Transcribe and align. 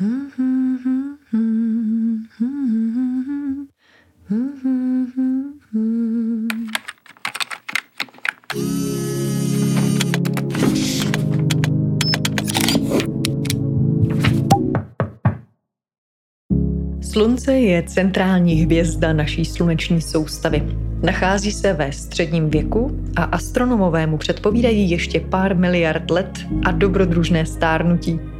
Slunce 0.00 0.08
je 17.52 17.82
centrální 17.82 18.54
hvězda 18.54 19.12
naší 19.12 19.44
sluneční 19.44 20.00
soustavy. 20.00 20.62
Nachází 21.02 21.52
se 21.52 21.72
ve 21.72 21.92
středním 21.92 22.50
věku 22.50 23.00
a 23.16 23.24
astronomové 23.24 24.06
mu 24.06 24.18
předpovídají 24.18 24.90
ještě 24.90 25.20
pár 25.20 25.56
miliard 25.56 26.10
let 26.10 26.38
a 26.64 26.70
dobrodružné 26.70 27.46
stárnutí. 27.46 28.39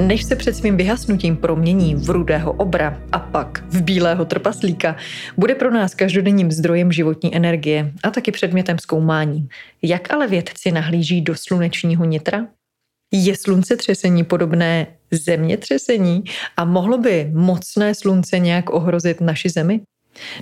Než 0.00 0.24
se 0.24 0.36
před 0.36 0.56
svým 0.56 0.76
vyhasnutím 0.76 1.36
promění 1.36 1.94
v 1.94 2.10
rudého 2.10 2.52
obra 2.52 3.02
a 3.12 3.18
pak 3.18 3.64
v 3.68 3.82
bílého 3.82 4.24
trpaslíka, 4.24 4.96
bude 5.36 5.54
pro 5.54 5.70
nás 5.70 5.94
každodenním 5.94 6.52
zdrojem 6.52 6.92
životní 6.92 7.36
energie 7.36 7.92
a 8.02 8.10
taky 8.10 8.32
předmětem 8.32 8.78
zkoumání. 8.78 9.48
Jak 9.82 10.12
ale 10.12 10.26
vědci 10.26 10.72
nahlíží 10.72 11.20
do 11.20 11.34
slunečního 11.36 12.04
nitra? 12.04 12.46
Je 13.12 13.36
slunce 13.36 13.76
třesení 13.76 14.24
podobné 14.24 14.86
zemětřesení 15.10 16.24
a 16.56 16.64
mohlo 16.64 16.98
by 16.98 17.30
mocné 17.34 17.94
slunce 17.94 18.38
nějak 18.38 18.70
ohrozit 18.70 19.20
naši 19.20 19.48
zemi? 19.48 19.80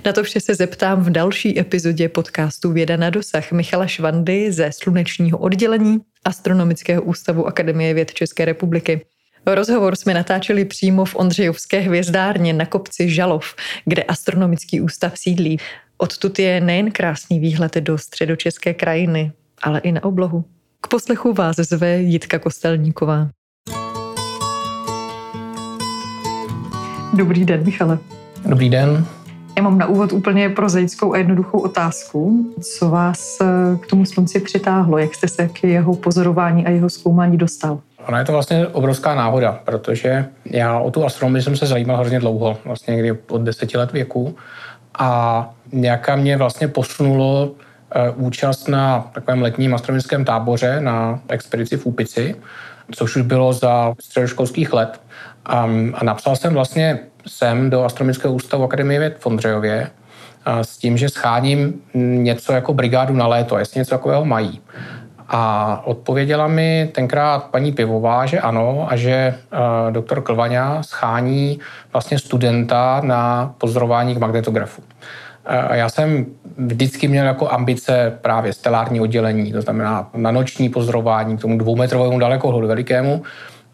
Na 0.05 0.13
to 0.13 0.23
vše 0.23 0.39
se 0.39 0.55
zeptám 0.55 1.03
v 1.03 1.09
další 1.09 1.59
epizodě 1.59 2.09
podcastu 2.09 2.71
Věda 2.71 2.97
na 2.97 3.09
dosah 3.09 3.51
Michala 3.51 3.87
Švandy 3.87 4.51
ze 4.51 4.71
slunečního 4.71 5.37
oddělení 5.37 5.99
Astronomického 6.25 7.01
ústavu 7.01 7.47
Akademie 7.47 7.93
věd 7.93 8.13
České 8.13 8.45
republiky. 8.45 9.05
Rozhovor 9.45 9.95
jsme 9.95 10.13
natáčeli 10.13 10.65
přímo 10.65 11.05
v 11.05 11.15
Ondřejovské 11.15 11.79
hvězdárně 11.79 12.53
na 12.53 12.65
kopci 12.65 13.09
Žalov, 13.09 13.55
kde 13.85 14.03
astronomický 14.03 14.81
ústav 14.81 15.13
sídlí. 15.17 15.59
Odtud 15.97 16.39
je 16.39 16.61
nejen 16.61 16.91
krásný 16.91 17.39
výhled 17.39 17.75
do 17.75 17.97
středočeské 17.97 18.73
krajiny, 18.73 19.31
ale 19.61 19.79
i 19.79 19.91
na 19.91 20.03
oblohu. 20.03 20.45
K 20.81 20.87
poslechu 20.87 21.33
vás 21.33 21.55
zve 21.55 21.97
Jitka 21.97 22.39
Kostelníková. 22.39 23.29
Dobrý 27.13 27.45
den, 27.45 27.65
Michale. 27.65 27.99
Dobrý 28.45 28.69
den. 28.69 29.05
Já 29.57 29.63
mám 29.63 29.77
na 29.77 29.87
úvod 29.87 30.13
úplně 30.13 30.49
prozaickou 30.49 31.13
a 31.13 31.17
jednoduchou 31.17 31.59
otázku. 31.59 32.53
Co 32.61 32.89
vás 32.89 33.37
eh, 33.41 33.45
k 33.77 33.87
tomu 33.87 34.05
slunci 34.05 34.39
přitáhlo? 34.39 34.97
Jak 34.97 35.15
jste 35.15 35.27
se 35.27 35.47
k 35.47 35.63
jeho 35.63 35.95
pozorování 35.95 36.65
a 36.65 36.69
jeho 36.69 36.89
zkoumání 36.89 37.37
dostal? 37.37 37.81
Ona 38.07 38.19
je 38.19 38.25
to 38.25 38.31
vlastně 38.31 38.67
obrovská 38.67 39.15
náhoda, 39.15 39.59
protože 39.65 40.25
já 40.45 40.79
o 40.79 40.91
tu 40.91 41.05
astronomii 41.05 41.43
jsem 41.43 41.57
se 41.57 41.65
zajímal 41.65 41.97
hrozně 41.97 42.19
dlouho, 42.19 42.57
vlastně 42.65 42.95
někdy 42.95 43.11
od 43.29 43.41
deseti 43.41 43.77
let 43.77 43.91
věku. 43.91 44.35
A 44.99 45.49
nějaká 45.71 46.15
mě 46.15 46.37
vlastně 46.37 46.67
posunulo 46.67 47.51
eh, 47.95 48.11
účast 48.15 48.67
na 48.67 49.11
takovém 49.13 49.41
letním 49.41 49.73
astronomickém 49.73 50.25
táboře 50.25 50.81
na 50.81 51.19
expedici 51.27 51.77
v 51.77 51.85
Úpici, 51.85 52.35
což 52.91 53.15
už 53.15 53.21
bylo 53.21 53.53
za 53.53 53.93
středoškolských 54.01 54.73
let. 54.73 55.01
A, 55.45 55.69
a 55.93 56.03
napsal 56.03 56.35
jsem 56.35 56.53
vlastně 56.53 56.99
sem 57.27 57.69
do 57.69 57.83
Astronomického 57.83 58.33
ústavu 58.33 58.63
Akademie 58.63 58.99
věd 58.99 59.17
v 59.19 59.25
Ondřejově 59.25 59.89
s 60.61 60.77
tím, 60.77 60.97
že 60.97 61.09
scháním 61.09 61.81
něco 61.93 62.53
jako 62.53 62.73
brigádu 62.73 63.13
na 63.13 63.27
léto, 63.27 63.57
jestli 63.57 63.79
něco 63.79 63.89
takového 63.89 64.25
mají. 64.25 64.61
A 65.31 65.81
odpověděla 65.85 66.47
mi 66.47 66.89
tenkrát 66.95 67.43
paní 67.43 67.71
Pivová, 67.71 68.25
že 68.25 68.39
ano 68.39 68.87
a 68.89 68.95
že 68.95 69.35
uh, 69.53 69.91
doktor 69.91 70.21
Klvaňa 70.21 70.83
schání 70.83 71.59
vlastně 71.93 72.19
studenta 72.19 73.01
na 73.03 73.53
pozorování 73.57 74.15
k 74.15 74.19
magnetografu. 74.19 74.81
Uh, 74.81 75.75
já 75.75 75.89
jsem 75.89 76.25
vždycky 76.57 77.07
měl 77.07 77.25
jako 77.25 77.49
ambice 77.49 78.17
právě 78.21 78.53
stelární 78.53 79.01
oddělení, 79.01 79.51
to 79.51 79.61
znamená 79.61 80.09
na 80.15 80.31
noční 80.31 80.69
pozorování 80.69 81.37
k 81.37 81.41
tomu 81.41 81.57
dvoumetrovému 81.57 82.19
dalekohledu 82.19 82.67
velikému, 82.67 83.23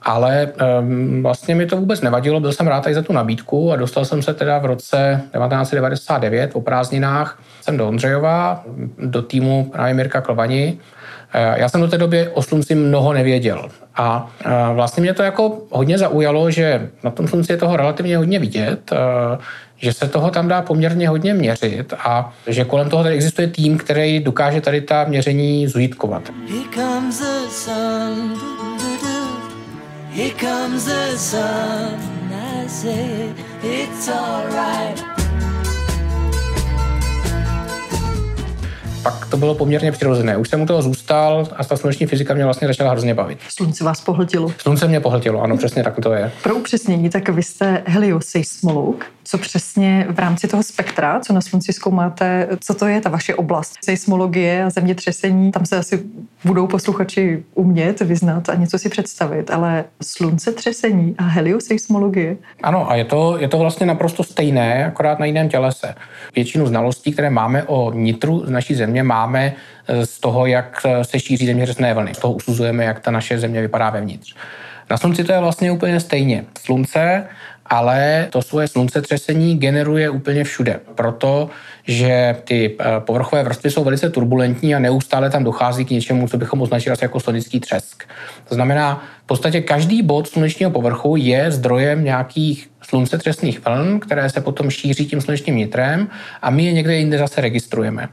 ale 0.02 0.48
um, 0.80 1.24
vlastně 1.24 1.56
mi 1.56 1.66
to 1.66 1.78
vůbec 1.78 2.02
nevadilo, 2.02 2.40
byl 2.40 2.52
jsem 2.52 2.68
rád 2.68 2.84
tady 2.84 2.96
za 2.96 3.02
tu 3.02 3.14
nabídku 3.14 3.72
a 3.72 3.76
dostal 3.76 4.06
jsem 4.06 4.22
se 4.22 4.34
teda 4.34 4.60
v 4.60 4.66
roce 4.66 5.22
1999 5.24 6.52
o 6.54 6.62
prázdninách 6.62 7.40
jsem 7.62 7.78
do 7.78 7.88
Ondřejova, 7.88 8.64
do 8.98 9.22
týmu 9.22 9.70
právě 9.74 9.94
Mirka 9.94 10.22
Klvani. 10.22 10.78
Eh, 11.38 11.56
já 11.60 11.70
jsem 11.70 11.82
do 11.82 11.88
té 11.88 11.98
doby 11.98 12.28
o 12.34 12.42
slunci 12.42 12.76
mnoho 12.76 13.14
nevěděl 13.14 13.70
a 13.96 14.32
eh, 14.46 14.50
vlastně 14.74 15.02
mě 15.02 15.14
to 15.14 15.24
jako 15.24 15.62
hodně 15.70 15.98
zaujalo, 15.98 16.52
že 16.52 16.90
na 17.04 17.12
tom 17.12 17.28
slunci 17.28 17.52
je 17.52 17.58
toho 17.58 17.78
relativně 17.78 18.18
hodně 18.18 18.40
vidět, 18.40 18.92
eh, 18.92 19.38
že 19.78 19.94
se 19.94 20.08
toho 20.08 20.32
tam 20.32 20.48
dá 20.48 20.62
poměrně 20.62 21.10
hodně 21.10 21.34
měřit 21.34 21.94
a 22.00 22.34
že 22.48 22.66
kolem 22.66 22.90
toho 22.90 23.04
tady 23.04 23.16
existuje 23.16 23.48
tým, 23.48 23.78
který 23.78 24.20
dokáže 24.20 24.62
tady 24.62 24.82
ta 24.82 25.04
měření 25.04 25.68
sun. 25.68 26.24
Here 30.12 30.34
comes 30.40 30.86
the 30.86 31.18
sun, 31.18 32.32
I 32.66 32.70
say 32.70 33.34
it's 33.64 34.08
alright. 34.08 35.15
Pak 39.06 39.26
to 39.26 39.38
bylo 39.38 39.56
poměrně 39.56 39.92
přirozené. 39.92 40.38
Už 40.38 40.50
jsem 40.50 40.62
u 40.62 40.66
toho 40.66 40.82
zůstal 40.82 41.48
a 41.56 41.64
ta 41.64 41.78
sluneční 41.78 42.06
fyzika 42.06 42.34
mě 42.34 42.44
vlastně 42.44 42.68
začala 42.68 42.92
hrozně 42.92 43.14
bavit. 43.14 43.40
Slunce 43.50 43.84
vás 43.84 44.02
pohltilo? 44.02 44.52
Slunce 44.58 44.88
mě 44.88 45.00
pohltilo, 45.00 45.42
ano, 45.42 45.58
přesně 45.58 45.84
tak 45.84 46.00
to 46.00 46.14
je. 46.14 46.32
Pro 46.44 46.56
upřesnění, 46.56 47.10
tak 47.10 47.30
vy 47.30 47.44
jste 47.44 47.84
helioseismolog. 47.86 49.06
Co 49.24 49.38
přesně 49.38 50.08
v 50.10 50.20
rámci 50.20 50.48
toho 50.48 50.64
spektra, 50.64 51.20
co 51.20 51.34
na 51.34 51.42
slunci 51.42 51.74
zkoumáte, 51.74 52.48
co 52.60 52.74
to 52.74 52.88
je 52.88 53.02
ta 53.02 53.10
vaše 53.10 53.36
oblast? 53.36 53.74
Seismologie 53.86 54.64
a 54.64 54.70
zemětřesení, 54.70 55.52
tam 55.52 55.66
se 55.66 55.78
asi 55.78 56.04
budou 56.44 56.68
posluchači 56.68 57.44
umět, 57.54 58.00
vyznat 58.02 58.50
a 58.50 58.56
něco 58.56 58.80
si 58.80 58.90
představit, 58.90 59.52
ale 59.52 59.84
slunce 60.04 60.52
třesení 60.52 61.16
a 61.18 61.24
helioseismologie? 61.24 62.38
Ano, 62.64 62.92
a 62.92 62.96
je 62.96 63.06
to, 63.06 63.38
je 63.40 63.48
to 63.48 63.58
vlastně 63.58 63.86
naprosto 63.86 64.24
stejné, 64.24 64.86
akorát 64.86 65.20
na 65.20 65.26
jiném 65.26 65.50
tělese. 65.50 65.96
Většinu 66.36 66.68
znalostí, 66.68 67.12
které 67.12 67.30
máme 67.30 67.64
o 67.64 67.94
nitru 67.94 68.46
z 68.46 68.50
naší 68.50 68.76
země, 68.76 68.95
země 68.96 69.04
máme 69.04 69.54
eh, 69.88 70.06
z 70.06 70.20
toho, 70.20 70.46
jak 70.46 70.82
eh, 70.86 71.04
se 71.04 71.20
šíří 71.20 71.46
zemětřesné 71.46 71.94
vlny. 71.94 72.14
Z 72.14 72.20
toho 72.20 72.34
usuzujeme, 72.34 72.84
jak 72.84 73.00
ta 73.00 73.12
naše 73.12 73.40
země 73.40 73.62
vypadá 73.62 73.90
vevnitř. 73.90 74.36
Na 74.90 74.98
Slunci 74.98 75.24
to 75.24 75.32
je 75.32 75.40
vlastně 75.40 75.72
úplně 75.72 76.00
stejně. 76.00 76.46
Slunce, 76.60 77.28
ale 77.66 78.28
to 78.30 78.42
svoje 78.42 78.68
sluncetřesení 78.68 79.58
generuje 79.58 80.10
úplně 80.10 80.44
všude. 80.44 80.80
Proto, 80.96 81.50
že 81.88 82.36
ty 82.44 82.78
eh, 82.80 82.86
povrchové 83.00 83.44
vrstvy 83.44 83.72
jsou 83.72 83.84
velice 83.84 84.10
turbulentní 84.10 84.76
a 84.76 84.80
neustále 84.80 85.30
tam 85.30 85.44
dochází 85.44 85.86
k 85.86 85.92
něčemu, 85.92 86.28
co 86.28 86.38
bychom 86.38 86.62
označili 86.62 86.96
jako 87.02 87.20
slunečný 87.20 87.60
třesk. 87.60 88.04
To 88.48 88.56
znamená, 88.56 89.04
v 89.24 89.28
podstatě 89.28 89.62
každý 89.62 90.02
bod 90.02 90.28
slunečního 90.28 90.72
povrchu 90.72 91.16
je 91.16 91.52
zdrojem 91.52 92.04
nějakých 92.04 92.70
sluncetřesných 92.90 93.66
vln, 93.66 94.00
které 94.00 94.30
se 94.30 94.42
potom 94.42 94.70
šíří 94.70 95.06
tím 95.06 95.22
slunečním 95.22 95.56
nitrem 95.56 96.08
a 96.42 96.50
my 96.50 96.66
je 96.66 96.74
někde 96.74 96.96
jinde 96.96 97.18
zase 97.18 97.42
registrujeme. 97.42 98.10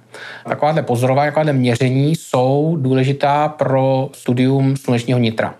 Takováhle 0.48 0.82
pozorování, 0.82 1.28
takováhle 1.28 1.52
měření 1.52 2.16
jsou 2.16 2.76
důležitá 2.80 3.48
pro 3.48 4.10
studium 4.12 4.76
slunečního 4.76 5.18
nitra. 5.18 5.54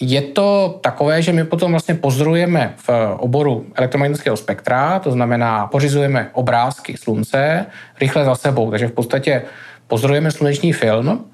Je 0.00 0.22
to 0.22 0.78
takové, 0.80 1.22
že 1.22 1.32
my 1.32 1.44
potom 1.44 1.70
vlastně 1.70 1.94
pozorujeme 1.94 2.74
v 2.76 2.90
oboru 3.18 3.66
elektromagnetického 3.74 4.36
spektra, 4.36 4.98
to 4.98 5.10
znamená 5.10 5.66
pořizujeme 5.66 6.30
obrázky 6.32 6.96
slunce 6.96 7.66
rychle 8.00 8.24
za 8.24 8.34
sebou, 8.34 8.70
takže 8.70 8.88
v 8.88 8.92
podstatě 8.92 9.42
pozorujeme 9.86 10.30
sluneční 10.30 10.72
film 10.72 11.24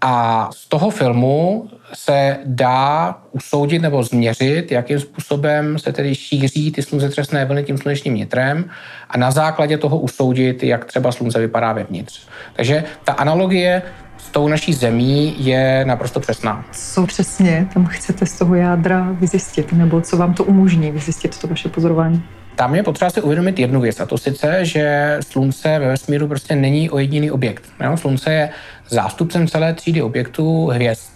a 0.00 0.48
z 0.52 0.68
toho 0.68 0.90
filmu 0.90 1.68
se 1.94 2.36
dá 2.44 3.18
usoudit 3.32 3.82
nebo 3.82 4.02
změřit, 4.02 4.72
jakým 4.72 5.00
způsobem 5.00 5.78
se 5.78 5.92
tedy 5.92 6.14
šíří 6.14 6.72
ty 6.72 6.82
sluncetřesné 6.82 7.44
vlny 7.44 7.64
tím 7.64 7.78
slunečním 7.78 8.14
nitrem 8.14 8.70
a 9.10 9.18
na 9.18 9.30
základě 9.30 9.78
toho 9.78 9.98
usoudit, 9.98 10.62
jak 10.62 10.84
třeba 10.84 11.12
slunce 11.12 11.38
vypadá 11.38 11.72
vevnitř. 11.72 12.28
Takže 12.56 12.84
ta 13.04 13.12
analogie 13.12 13.82
s 14.18 14.30
tou 14.30 14.48
naší 14.48 14.72
zemí 14.72 15.34
je 15.38 15.84
naprosto 15.84 16.20
přesná. 16.20 16.64
Co 16.72 17.06
přesně 17.06 17.68
tam 17.74 17.86
chcete 17.86 18.26
z 18.26 18.38
toho 18.38 18.54
jádra 18.54 19.08
vyzjistit, 19.10 19.72
nebo 19.72 20.00
co 20.00 20.16
vám 20.16 20.34
to 20.34 20.44
umožní 20.44 20.90
vyzjistit 20.90 21.38
to 21.38 21.46
vaše 21.46 21.68
pozorování? 21.68 22.22
Tam 22.56 22.74
je 22.74 22.82
potřeba 22.82 23.10
si 23.10 23.22
uvědomit 23.22 23.58
jednu 23.58 23.80
věc, 23.80 24.00
a 24.00 24.06
to 24.06 24.18
sice, 24.18 24.64
že 24.64 25.16
Slunce 25.20 25.78
ve 25.78 25.88
vesmíru 25.88 26.28
prostě 26.28 26.56
není 26.56 26.90
o 26.90 26.98
jediný 26.98 27.30
objekt. 27.30 27.64
Jo? 27.84 27.96
Slunce 27.96 28.32
je 28.32 28.50
zástupcem 28.88 29.48
celé 29.48 29.74
třídy 29.74 30.02
objektů 30.02 30.66
hvězd. 30.66 31.10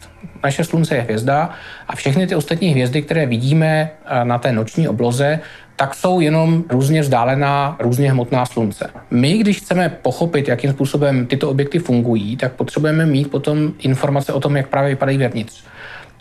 Naše 0.45 0.65
Slunce 0.65 0.95
je 0.95 1.01
hvězda 1.01 1.51
a 1.89 1.97
všechny 1.97 2.27
ty 2.27 2.35
ostatní 2.35 2.69
hvězdy, 2.69 3.03
které 3.03 3.27
vidíme 3.27 3.91
eh, 4.07 4.25
na 4.25 4.39
té 4.39 4.53
noční 4.53 4.89
obloze, 4.89 5.41
tak 5.77 5.95
jsou 5.95 6.21
jenom 6.21 6.65
různě 6.71 7.01
vzdálená, 7.01 7.77
různě 7.79 8.11
hmotná 8.11 8.47
slunce. 8.47 8.91
My, 9.11 9.39
když 9.39 9.59
chceme 9.59 9.89
pochopit, 9.89 10.49
jakým 10.49 10.73
způsobem 10.73 11.27
tyto 11.27 11.51
objekty 11.51 11.79
fungují, 11.79 12.37
tak 12.37 12.53
potřebujeme 12.53 13.07
mít 13.07 13.31
potom 13.31 13.73
informace 13.79 14.33
o 14.33 14.41
tom, 14.41 14.57
jak 14.57 14.69
právě 14.69 14.91
vypadají 14.91 15.19
vevnitř. 15.19 15.65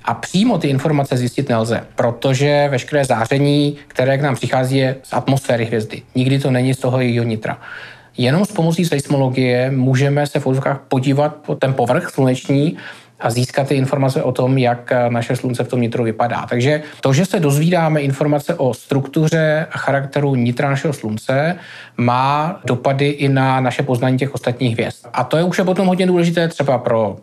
A 0.09 0.13
přímo 0.13 0.57
ty 0.57 0.67
informace 0.67 1.17
zjistit 1.17 1.50
nelze, 1.50 1.88
protože 1.95 2.67
veškeré 2.71 3.06
záření, 3.06 3.77
které 3.88 4.17
k 4.17 4.21
nám 4.21 4.35
přichází, 4.35 4.77
je 4.77 4.95
z 5.03 5.13
atmosféry 5.13 5.65
hvězdy. 5.65 6.01
Nikdy 6.15 6.39
to 6.39 6.51
není 6.51 6.73
z 6.73 6.77
toho 6.77 7.01
jejího 7.01 7.25
nitra. 7.25 7.61
Jenom 8.17 8.45
s 8.45 8.51
pomocí 8.51 8.85
seismologie 8.85 9.71
můžeme 9.71 10.27
se 10.27 10.39
v 10.39 10.47
podívat 10.88 11.35
po 11.35 11.56
ten 11.56 11.73
povrch 11.73 12.09
sluneční 12.09 12.77
a 13.19 13.30
získat 13.30 13.68
ty 13.68 13.75
informace 13.75 14.24
o 14.24 14.31
tom, 14.31 14.57
jak 14.57 14.94
naše 15.10 15.36
slunce 15.36 15.63
v 15.63 15.68
tom 15.68 15.81
nitru 15.81 16.04
vypadá. 16.04 16.45
Takže 16.50 16.81
to, 17.01 17.13
že 17.13 17.25
se 17.25 17.39
dozvídáme 17.39 18.01
informace 18.01 18.56
o 18.56 18.74
struktuře 18.74 19.68
a 19.71 19.77
charakteru 19.77 20.36
nitra 20.36 20.69
našeho 20.69 20.94
slunce, 20.94 21.56
má 21.98 22.60
dopady 22.66 23.07
i 23.07 23.30
na 23.30 23.60
naše 23.60 23.83
poznání 23.83 24.18
těch 24.18 24.33
ostatních 24.33 24.74
hvězd. 24.74 25.07
A 25.13 25.24
to 25.24 25.38
je 25.38 25.44
už 25.44 25.62
potom 25.66 25.88
hodně 25.88 26.07
důležité 26.07 26.48
třeba 26.48 26.77
pro 26.77 27.10
uh, 27.10 27.18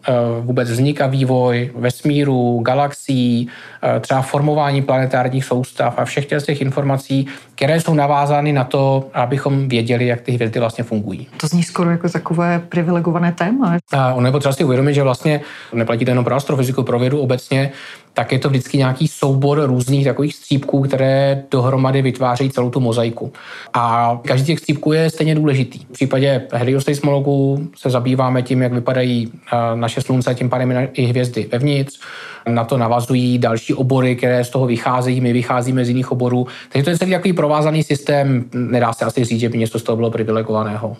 vůbec 0.44 0.70
vznik 0.70 1.00
a 1.00 1.06
vývoj 1.06 1.70
vesmíru, 1.76 2.60
galaxií, 2.62 3.48
uh, 3.94 4.00
třeba 4.00 4.22
formování 4.22 4.82
planetárních 4.82 5.44
soustav 5.44 5.94
a 5.98 6.04
všech 6.04 6.26
těch 6.26 6.60
informací, 6.60 7.26
které 7.54 7.80
jsou 7.80 7.94
navázány 7.94 8.52
na 8.52 8.64
to, 8.64 9.08
abychom 9.14 9.68
věděli, 9.68 10.06
jak 10.06 10.20
ty 10.20 10.32
hvězdy 10.32 10.60
vlastně 10.60 10.84
fungují. 10.84 11.28
To 11.36 11.46
zní 11.46 11.62
skoro 11.62 11.90
jako 11.90 12.08
takové 12.08 12.58
privilegované 12.68 13.32
téma. 13.32 13.76
A 13.92 14.14
ono 14.14 14.26
je 14.26 14.32
potřeba 14.32 14.52
si 14.52 14.64
uvědomit, 14.64 14.94
že 14.94 15.02
vlastně 15.02 15.40
neplatí 15.86 16.04
to 16.04 16.10
jenom 16.10 16.24
pro 16.24 16.34
astrofyziku, 16.34 16.82
pro 16.82 16.98
vědu 16.98 17.20
obecně, 17.20 17.70
tak 18.14 18.32
je 18.32 18.38
to 18.38 18.48
vždycky 18.48 18.78
nějaký 18.78 19.08
soubor 19.08 19.62
různých 19.66 20.04
takových 20.04 20.34
střípků, 20.34 20.82
které 20.82 21.42
dohromady 21.50 22.02
vytvářejí 22.02 22.50
celou 22.50 22.70
tu 22.70 22.80
mozaiku. 22.80 23.32
A 23.74 24.18
každý 24.24 24.46
těch 24.46 24.58
střípků 24.58 24.92
je 24.92 25.10
stejně 25.10 25.34
důležitý. 25.34 25.78
V 25.78 25.92
případě 25.92 26.42
helioseismologů 26.52 27.68
se 27.76 27.90
zabýváme 27.90 28.42
tím, 28.42 28.62
jak 28.62 28.72
vypadají 28.72 29.32
naše 29.74 30.00
slunce, 30.00 30.34
tím 30.34 30.50
pádem 30.50 30.88
i 30.92 31.02
hvězdy 31.04 31.48
vevnitř. 31.52 32.00
Na 32.48 32.64
to 32.64 32.78
navazují 32.78 33.38
další 33.38 33.74
obory, 33.74 34.16
které 34.16 34.44
z 34.44 34.50
toho 34.50 34.66
vycházejí, 34.66 35.20
my 35.20 35.32
vycházíme 35.32 35.84
z 35.84 35.88
jiných 35.88 36.12
oborů. 36.12 36.46
Takže 36.72 36.84
to 36.84 36.90
je 36.90 36.98
celý 36.98 37.10
takový 37.10 37.32
provázaný 37.32 37.82
systém. 37.82 38.44
Nedá 38.54 38.92
se 38.92 39.04
asi 39.04 39.24
říct, 39.24 39.40
že 39.40 39.48
by 39.48 39.58
něco 39.58 39.78
z 39.78 39.82
toho 39.82 39.96
bylo 39.96 40.10
privilegovaného. 40.10 40.96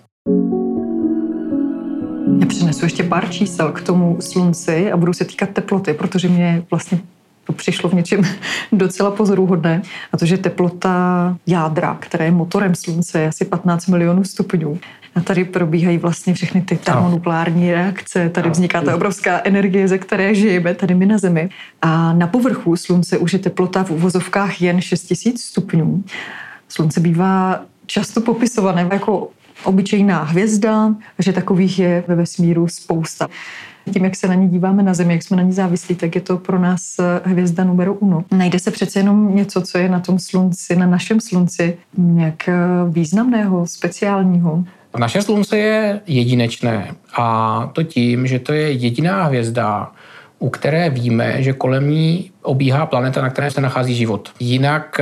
Já 2.40 2.46
přinesu 2.46 2.84
ještě 2.84 3.02
pár 3.02 3.30
čísel 3.30 3.72
k 3.72 3.82
tomu 3.82 4.16
slunci 4.20 4.92
a 4.92 4.96
budu 4.96 5.12
se 5.12 5.24
týkat 5.24 5.50
teploty, 5.50 5.94
protože 5.94 6.28
mě 6.28 6.62
vlastně 6.70 6.98
to 7.44 7.52
přišlo 7.52 7.90
v 7.90 7.92
něčem 7.92 8.22
docela 8.72 9.10
pozoruhodné. 9.10 9.82
A 10.12 10.16
to, 10.16 10.26
že 10.26 10.38
teplota 10.38 11.36
jádra, 11.46 11.96
které 12.00 12.24
je 12.24 12.30
motorem 12.30 12.74
slunce, 12.74 13.20
je 13.20 13.28
asi 13.28 13.44
15 13.44 13.86
milionů 13.86 14.24
stupňů. 14.24 14.78
A 15.14 15.20
tady 15.20 15.44
probíhají 15.44 15.98
vlastně 15.98 16.34
všechny 16.34 16.62
ty 16.62 16.76
termonukleární 16.76 17.72
reakce, 17.72 18.28
tady 18.28 18.50
vzniká 18.50 18.80
ta 18.80 18.94
obrovská 18.94 19.40
energie, 19.44 19.88
ze 19.88 19.98
které 19.98 20.34
žijeme 20.34 20.74
tady 20.74 20.94
my 20.94 21.06
na 21.06 21.18
Zemi. 21.18 21.48
A 21.82 22.12
na 22.12 22.26
povrchu 22.26 22.76
slunce 22.76 23.18
už 23.18 23.32
je 23.32 23.38
teplota 23.38 23.84
v 23.84 23.90
uvozovkách 23.90 24.62
jen 24.62 24.80
6000 24.80 25.42
stupňů. 25.42 26.04
Slunce 26.68 27.00
bývá 27.00 27.60
často 27.86 28.20
popisované 28.20 28.88
jako 28.92 29.28
obyčejná 29.64 30.22
hvězda, 30.22 30.94
že 31.18 31.32
takových 31.32 31.78
je 31.78 32.04
ve 32.08 32.14
vesmíru 32.14 32.68
spousta. 32.68 33.28
Tím, 33.92 34.04
jak 34.04 34.16
se 34.16 34.28
na 34.28 34.34
ní 34.34 34.48
díváme 34.48 34.82
na 34.82 34.94
Zemi, 34.94 35.12
jak 35.12 35.22
jsme 35.22 35.36
na 35.36 35.42
ní 35.42 35.52
závislí, 35.52 35.94
tak 35.94 36.14
je 36.14 36.20
to 36.20 36.36
pro 36.36 36.58
nás 36.58 36.82
hvězda 37.24 37.64
numero 37.64 37.94
uno. 37.94 38.24
Najde 38.30 38.58
se 38.58 38.70
přece 38.70 38.98
jenom 38.98 39.36
něco, 39.36 39.62
co 39.62 39.78
je 39.78 39.88
na 39.88 40.00
tom 40.00 40.18
slunci, 40.18 40.76
na 40.76 40.86
našem 40.86 41.20
slunci, 41.20 41.78
nějak 41.98 42.48
významného, 42.88 43.66
speciálního. 43.66 44.64
Naše 44.98 45.22
slunce 45.22 45.58
je 45.58 46.00
jedinečné 46.06 46.94
a 47.18 47.70
to 47.72 47.82
tím, 47.82 48.26
že 48.26 48.38
to 48.38 48.52
je 48.52 48.72
jediná 48.72 49.24
hvězda, 49.24 49.92
u 50.38 50.50
které 50.50 50.90
víme, 50.90 51.42
že 51.42 51.52
kolem 51.52 51.90
ní 51.90 52.30
obíhá 52.42 52.86
planeta, 52.86 53.22
na 53.22 53.30
které 53.30 53.50
se 53.50 53.60
nachází 53.60 53.94
život. 53.94 54.30
Jinak 54.40 55.00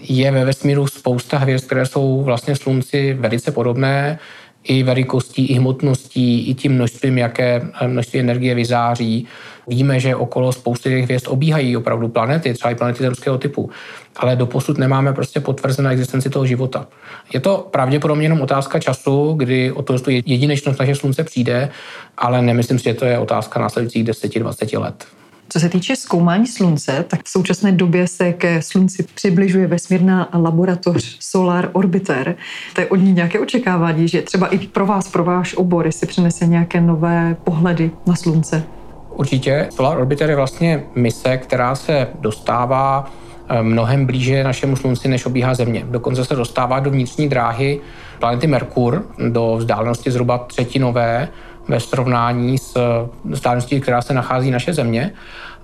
je 0.00 0.30
ve 0.30 0.44
vesmíru 0.44 0.86
spousta 0.86 1.38
hvězd, 1.38 1.66
které 1.66 1.86
jsou 1.86 2.22
vlastně 2.22 2.56
slunci 2.56 3.14
velice 3.14 3.52
podobné, 3.52 4.18
i 4.64 4.82
velikostí, 4.82 5.46
i 5.46 5.54
hmotností, 5.54 6.48
i 6.48 6.54
tím 6.54 6.72
množstvím, 6.72 7.18
jaké 7.18 7.62
množství 7.86 8.20
energie 8.20 8.54
vyzáří. 8.54 9.26
Víme, 9.66 10.00
že 10.00 10.16
okolo 10.16 10.52
spousty 10.52 10.88
těch 10.88 11.04
hvězd 11.04 11.28
obíhají 11.28 11.76
opravdu 11.76 12.08
planety, 12.08 12.54
třeba 12.54 12.70
i 12.70 12.74
planety 12.74 13.02
zemského 13.02 13.38
typu, 13.38 13.70
ale 14.16 14.36
doposud 14.36 14.78
nemáme 14.78 15.12
prostě 15.12 15.40
potvrzenou 15.40 15.90
existenci 15.90 16.30
toho 16.30 16.46
života. 16.46 16.86
Je 17.34 17.40
to 17.40 17.68
pravděpodobně 17.70 18.24
jenom 18.24 18.40
otázka 18.40 18.78
času, 18.78 19.32
kdy 19.32 19.72
o 19.72 19.82
to 19.82 19.96
jedinečnost 20.06 20.80
naše 20.80 20.94
slunce 20.94 21.24
přijde, 21.24 21.70
ale 22.18 22.42
nemyslím 22.42 22.78
si, 22.78 22.84
že 22.84 22.94
to 22.94 23.04
je 23.04 23.18
otázka 23.18 23.60
následujících 23.60 24.04
10-20 24.04 24.80
let. 24.80 25.06
Co 25.52 25.60
se 25.60 25.68
týče 25.68 25.96
zkoumání 25.96 26.46
slunce, 26.46 27.04
tak 27.08 27.24
v 27.24 27.28
současné 27.28 27.72
době 27.72 28.06
se 28.06 28.32
ke 28.32 28.62
slunci 28.62 29.02
přibližuje 29.14 29.66
vesmírná 29.66 30.28
laboratoř 30.34 31.16
Solar 31.20 31.70
Orbiter. 31.72 32.36
To 32.74 32.80
je 32.80 32.86
od 32.86 32.96
ní 32.96 33.12
nějaké 33.12 33.40
očekávání, 33.40 34.08
že 34.08 34.22
třeba 34.22 34.46
i 34.46 34.58
pro 34.58 34.86
vás, 34.86 35.08
pro 35.08 35.24
váš 35.24 35.54
obor, 35.54 35.92
si 35.92 36.06
přinese 36.06 36.46
nějaké 36.46 36.80
nové 36.80 37.36
pohledy 37.44 37.90
na 38.06 38.16
slunce? 38.16 38.64
Určitě. 39.10 39.68
Solar 39.70 39.98
Orbiter 39.98 40.30
je 40.30 40.36
vlastně 40.36 40.84
mise, 40.94 41.36
která 41.36 41.74
se 41.74 42.08
dostává 42.20 43.10
eh, 43.48 43.62
mnohem 43.62 44.06
blíže 44.06 44.44
našemu 44.44 44.76
slunci, 44.76 45.08
než 45.08 45.26
obíhá 45.26 45.54
Země. 45.54 45.84
Dokonce 45.90 46.24
se 46.24 46.34
dostává 46.34 46.80
do 46.80 46.90
vnitřní 46.90 47.28
dráhy 47.28 47.80
planety 48.18 48.46
Merkur 48.46 49.06
do 49.28 49.56
vzdálenosti 49.58 50.10
zhruba 50.10 50.38
třetinové 50.38 51.28
ve 51.68 51.80
srovnání 51.80 52.58
s 52.58 52.78
vzdáleností, 53.24 53.80
která 53.80 54.02
se 54.02 54.14
nachází 54.14 54.50
naše 54.50 54.74
Země. 54.74 55.12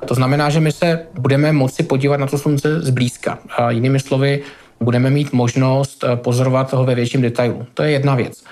To 0.04 0.14
znamená, 0.14 0.50
že 0.50 0.60
my 0.60 0.72
se 0.72 1.06
budeme 1.14 1.52
moci 1.52 1.82
podívat 1.82 2.16
na 2.16 2.26
to 2.26 2.38
slunce 2.38 2.80
zblízka. 2.80 3.38
A 3.56 3.70
jinými 3.70 4.00
slovy, 4.00 4.42
budeme 4.80 5.10
mít 5.10 5.32
možnost 5.32 6.04
eh, 6.04 6.16
pozorovat 6.16 6.70
toho 6.70 6.84
ve 6.84 6.94
větším 6.94 7.22
detailu. 7.22 7.66
To 7.74 7.82
je 7.82 7.90
jedna 7.90 8.14
věc. 8.14 8.44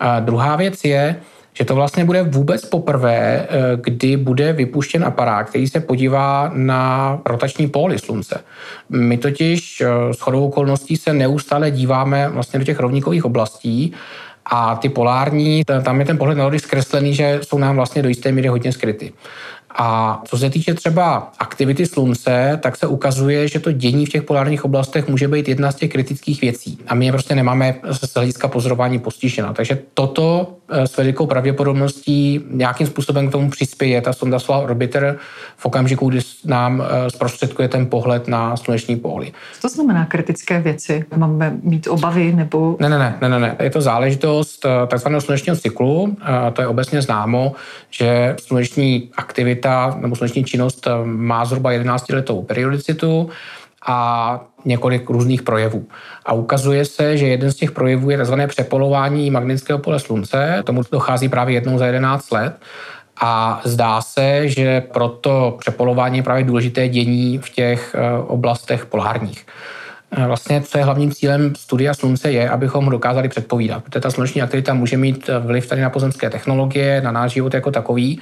A 0.00 0.20
druhá 0.20 0.56
věc 0.56 0.84
je, 0.84 1.16
že 1.52 1.64
to 1.64 1.74
vlastně 1.74 2.04
bude 2.04 2.22
vůbec 2.22 2.64
poprvé, 2.66 3.46
eh, 3.48 3.48
kdy 3.76 4.16
bude 4.16 4.52
vypuštěn 4.52 5.04
aparát, 5.04 5.48
který 5.48 5.68
se 5.68 5.80
podívá 5.80 6.50
na 6.54 7.18
rotační 7.26 7.68
póly 7.68 7.98
Slunce. 7.98 8.40
My 8.88 9.18
totiž 9.18 9.80
eh, 9.80 10.14
s 10.14 10.20
chodou 10.20 10.46
okolností 10.46 10.96
se 10.96 11.12
neustále 11.12 11.70
díváme 11.70 12.28
vlastně 12.28 12.58
do 12.58 12.64
těch 12.64 12.80
rovníkových 12.80 13.24
oblastí 13.24 13.94
a 14.46 14.76
ty 14.76 14.88
polární, 14.88 15.64
tam 15.84 16.00
je 16.00 16.06
ten 16.06 16.18
pohled 16.18 16.38
na 16.38 16.44
zkreslený, 16.58 17.14
že 17.14 17.40
jsou 17.42 17.58
nám 17.58 17.76
vlastně 17.76 18.02
do 18.02 18.08
jisté 18.08 18.32
míry 18.32 18.48
hodně 18.48 18.72
skryty. 18.72 19.12
A 19.74 20.20
co 20.24 20.38
se 20.38 20.50
týče 20.50 20.74
třeba 20.74 21.32
aktivity 21.38 21.86
slunce, 21.86 22.58
tak 22.62 22.76
se 22.76 22.86
ukazuje, 22.86 23.48
že 23.48 23.60
to 23.60 23.72
dění 23.72 24.06
v 24.06 24.08
těch 24.08 24.22
polárních 24.22 24.64
oblastech 24.64 25.08
může 25.08 25.28
být 25.28 25.48
jedna 25.48 25.72
z 25.72 25.74
těch 25.74 25.90
kritických 25.90 26.40
věcí. 26.40 26.78
A 26.88 26.94
my 26.94 27.06
je 27.06 27.12
prostě 27.12 27.34
nemáme 27.34 27.74
z 27.90 28.14
hlediska 28.14 28.48
pozorování 28.48 28.98
postižena. 28.98 29.52
Takže 29.52 29.78
toto 29.94 30.56
eh, 30.70 30.86
s 30.86 30.96
velikou 30.96 31.26
pravděpodobností 31.26 32.44
nějakým 32.50 32.86
způsobem 32.86 33.28
k 33.28 33.32
tomu 33.32 33.50
přispěje 33.50 34.00
ta 34.00 34.12
sonda 34.12 34.38
Solar 34.38 34.64
Orbiter 34.64 35.18
v 35.56 35.66
okamžiku, 35.66 36.08
kdy 36.08 36.20
nám 36.44 36.82
eh, 36.82 37.10
zprostředkuje 37.10 37.68
ten 37.68 37.86
pohled 37.86 38.28
na 38.28 38.56
sluneční 38.56 38.96
póly. 38.96 39.32
Co 39.54 39.68
to 39.68 39.74
znamená 39.74 40.06
kritické 40.06 40.60
věci? 40.60 41.04
Máme 41.16 41.56
mít 41.62 41.86
obavy 41.86 42.32
nebo... 42.32 42.76
Ne, 42.80 42.88
ne, 42.88 42.98
ne, 42.98 43.28
ne, 43.28 43.40
ne. 43.40 43.56
Je 43.60 43.70
to 43.70 43.80
záležitost 43.80 44.66
eh, 44.66 44.86
takzvaného 44.86 45.20
slunečního 45.20 45.56
cyklu. 45.56 46.16
To 46.52 46.62
je 46.62 46.66
obecně 46.66 47.02
známo, 47.02 47.52
že 47.90 48.36
sluneční 48.38 49.10
aktivita 49.16 49.63
aktivita 49.64 49.96
nebo 50.00 50.16
sluneční 50.16 50.44
činnost 50.44 50.86
eh, 50.86 50.90
má 51.04 51.44
zhruba 51.44 51.72
11-letou 51.72 52.42
periodicitu 52.42 53.30
a 53.86 54.40
několik 54.64 55.10
různých 55.10 55.42
projevů. 55.42 55.86
A 56.26 56.32
ukazuje 56.32 56.84
se, 56.84 57.16
že 57.16 57.26
jeden 57.26 57.52
z 57.52 57.54
těch 57.54 57.72
projevů 57.72 58.10
je 58.10 58.24
tzv. 58.24 58.34
přepolování 58.46 59.30
magnetického 59.30 59.78
pole 59.78 60.00
Slunce. 60.00 60.62
Tomu 60.64 60.82
dochází 60.92 61.28
právě 61.28 61.54
jednou 61.54 61.78
za 61.78 61.86
11 61.86 62.30
let. 62.32 62.56
A 63.20 63.60
zdá 63.64 64.00
se, 64.00 64.48
že 64.48 64.80
proto 64.80 65.56
přepolování 65.58 66.16
je 66.16 66.22
právě 66.22 66.44
důležité 66.44 66.88
dění 66.88 67.38
v 67.38 67.50
těch 67.50 67.94
eh, 67.94 68.18
oblastech 68.26 68.86
polárních. 68.86 69.46
Eh, 70.16 70.26
vlastně, 70.26 70.62
co 70.62 70.78
je 70.78 70.84
hlavním 70.84 71.12
cílem 71.12 71.54
studia 71.54 71.94
Slunce, 71.94 72.32
je, 72.32 72.48
abychom 72.48 72.84
ho 72.84 72.90
dokázali 72.90 73.28
předpovídat. 73.28 73.84
Protože 73.84 74.00
ta 74.00 74.10
sluneční 74.10 74.42
aktivita 74.42 74.74
může 74.74 74.96
mít 74.96 75.30
vliv 75.40 75.68
tady 75.68 75.80
na 75.80 75.90
pozemské 75.90 76.30
technologie, 76.30 77.00
na 77.00 77.12
náš 77.12 77.32
život 77.32 77.54
jako 77.54 77.70
takový. 77.70 78.20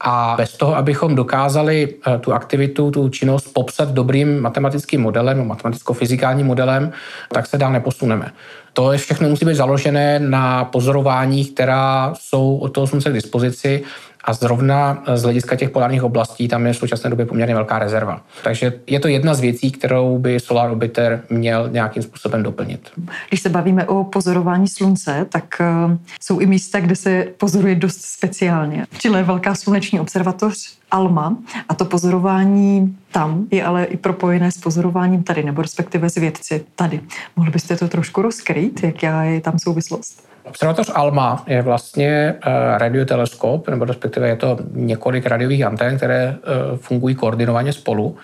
A 0.00 0.34
bez 0.36 0.56
toho, 0.56 0.76
abychom 0.76 1.14
dokázali 1.14 1.88
eh, 1.88 2.18
tu 2.18 2.32
aktivitu, 2.32 2.90
tu 2.90 3.08
činnost 3.08 3.54
popsat 3.54 3.88
dobrým 3.88 4.40
matematickým 4.40 5.00
modelem, 5.00 5.48
matematicko-fyzikálním 5.48 6.46
modelem, 6.46 6.92
tak 7.32 7.46
se 7.46 7.58
dál 7.58 7.72
neposuneme. 7.72 8.32
To 8.72 8.92
je 8.92 8.98
všechno 8.98 9.28
musí 9.28 9.44
být 9.44 9.54
založené 9.54 10.18
na 10.18 10.64
pozorováních, 10.64 11.52
která 11.54 12.14
jsou 12.18 12.56
od 12.56 12.68
toho 12.68 12.86
slunce 12.86 13.10
k 13.10 13.12
dispozici 13.12 13.82
A 14.24 14.32
zrovna 14.32 15.02
z 15.14 15.22
hlediska 15.22 15.56
těch 15.56 15.70
polárních 15.70 16.02
oblastí 16.02 16.48
tam 16.48 16.66
je 16.66 16.72
v 16.72 16.76
současné 16.76 17.10
době 17.10 17.26
poměrně 17.26 17.54
velká 17.54 17.78
rezerva. 17.78 18.22
Takže 18.44 18.72
je 18.86 19.00
to 19.00 19.08
jedna 19.08 19.34
z 19.34 19.40
věcí, 19.40 19.70
kterou 19.72 20.18
by 20.18 20.40
Solar 20.40 20.70
Orbiter 20.70 21.22
měl 21.30 21.68
nějakým 21.70 22.02
způsobem 22.02 22.42
doplnit. 22.42 22.90
Když 23.28 23.40
se 23.40 23.48
bavíme 23.48 23.86
o 23.86 24.04
pozorování 24.04 24.68
slunce, 24.68 25.26
tak 25.28 25.44
uh, 25.60 25.96
jsou 26.20 26.38
i 26.38 26.46
místa, 26.46 26.80
kde 26.80 26.96
se 26.96 27.26
pozoruje 27.36 27.74
dost 27.74 28.00
speciálně. 28.00 28.86
Čili 28.98 29.22
velká 29.22 29.54
sluneční 29.54 30.00
observatoř 30.00 30.80
Alma 30.90 31.36
a 31.68 31.74
to 31.74 31.84
pozorování 31.84 32.96
tam 33.12 33.46
je 33.50 33.64
ale 33.64 33.84
i 33.84 33.96
propojené 33.96 34.52
s 34.52 34.58
pozorováním 34.58 35.22
tady, 35.22 35.42
nebo 35.42 35.62
respektive 35.62 36.10
s 36.10 36.14
vědci 36.14 36.64
tady. 36.74 37.00
Mohli 37.36 37.52
byste 37.52 37.76
to 37.76 37.88
trošku 37.88 38.22
rozkrýt, 38.22 38.82
jaká 38.82 39.22
je 39.22 39.40
tam 39.40 39.58
souvislost? 39.58 40.29
Observatoř 40.50 40.90
ALMA 40.94 41.44
je 41.46 41.62
vlastně 41.62 42.08
eh, 42.08 42.78
radioteleskop, 42.78 43.68
nebo 43.68 43.84
respektive 43.84 44.28
je 44.28 44.36
to 44.36 44.58
několik 44.72 45.26
radiových 45.26 45.64
antén, 45.64 45.96
které 45.96 46.34
eh, 46.34 46.76
fungují 46.76 47.14
koordinovaně 47.14 47.72
spolu 47.72 48.16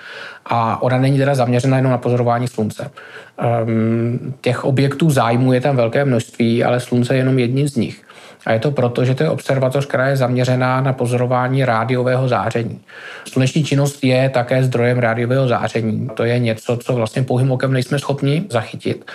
a 0.47 0.83
ona 0.83 0.99
není 0.99 1.18
teda 1.18 1.35
zaměřena 1.35 1.76
jenom 1.76 1.92
na 1.92 1.99
pozorování 1.99 2.49
slunce. 2.49 2.90
Ehm, 3.38 4.35
těch 4.40 4.64
objektů 4.64 5.11
zájmu 5.11 5.52
je 5.52 5.61
tam 5.61 5.76
velké 5.76 6.04
množství, 6.04 6.64
ale 6.64 6.80
slunce 6.80 7.14
je 7.14 7.18
jenom 7.18 7.38
jedním 7.38 7.68
z 7.68 7.76
nich. 7.76 8.02
A 8.47 8.52
je 8.52 8.59
to 8.59 8.71
proto, 8.71 9.04
že 9.04 9.14
to 9.14 9.23
je 9.23 9.30
observatoř, 9.30 9.87
která 9.87 10.09
je 10.09 10.16
zaměřená 10.16 10.80
na 10.80 10.92
pozorování 10.92 11.64
rádiového 11.64 12.28
záření. 12.28 12.80
Sluneční 13.28 13.64
činnost 13.64 14.04
je 14.04 14.28
také 14.28 14.64
zdrojem 14.64 14.99
rádiového 14.99 15.49
záření. 15.49 16.11
To 16.14 16.25
je 16.25 16.38
něco, 16.38 16.76
co 16.76 16.92
vlastně 16.92 17.23
pouhým 17.23 17.52
okem 17.52 17.73
nejsme 17.73 17.99
schopni 17.99 18.45
zachytit. 18.50 19.11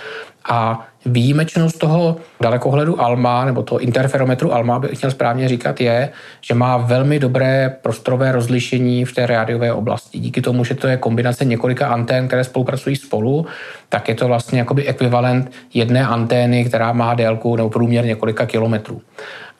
A 0.49 0.87
výjimečnost 1.05 1.79
toho 1.79 2.15
dalekohledu 2.41 3.01
ALMA, 3.01 3.45
nebo 3.45 3.63
toho 3.63 3.79
interferometru 3.79 4.53
ALMA, 4.53 4.79
bych 4.79 4.97
chtěl 4.97 5.11
správně 5.11 5.47
říkat, 5.47 5.81
je, 5.81 6.09
že 6.41 6.53
má 6.53 6.77
velmi 6.77 7.19
dobré 7.19 7.75
prostorové 7.81 8.31
rozlišení 8.31 9.05
v 9.05 9.15
té 9.15 9.25
rádiové 9.25 9.73
oblasti. 9.73 10.19
Díky 10.19 10.41
tomu, 10.41 10.63
že 10.63 10.75
to 10.75 10.87
je 10.87 10.97
kombinace 10.97 11.45
několika 11.45 11.87
antén, 11.87 12.27
které 12.27 12.43
spolupracují 12.43 12.95
spolu, 12.95 13.45
tak 13.89 14.09
je 14.09 14.15
to 14.15 14.27
vlastně 14.27 14.59
jakoby 14.59 14.87
ekvivalent 14.87 15.51
jedné 15.73 16.07
antény, 16.07 16.65
která 16.65 16.93
má 16.93 17.13
délku 17.13 17.55
nebo 17.55 17.69
průměr 17.69 18.05
několika 18.05 18.45
kilometrů. 18.45 19.01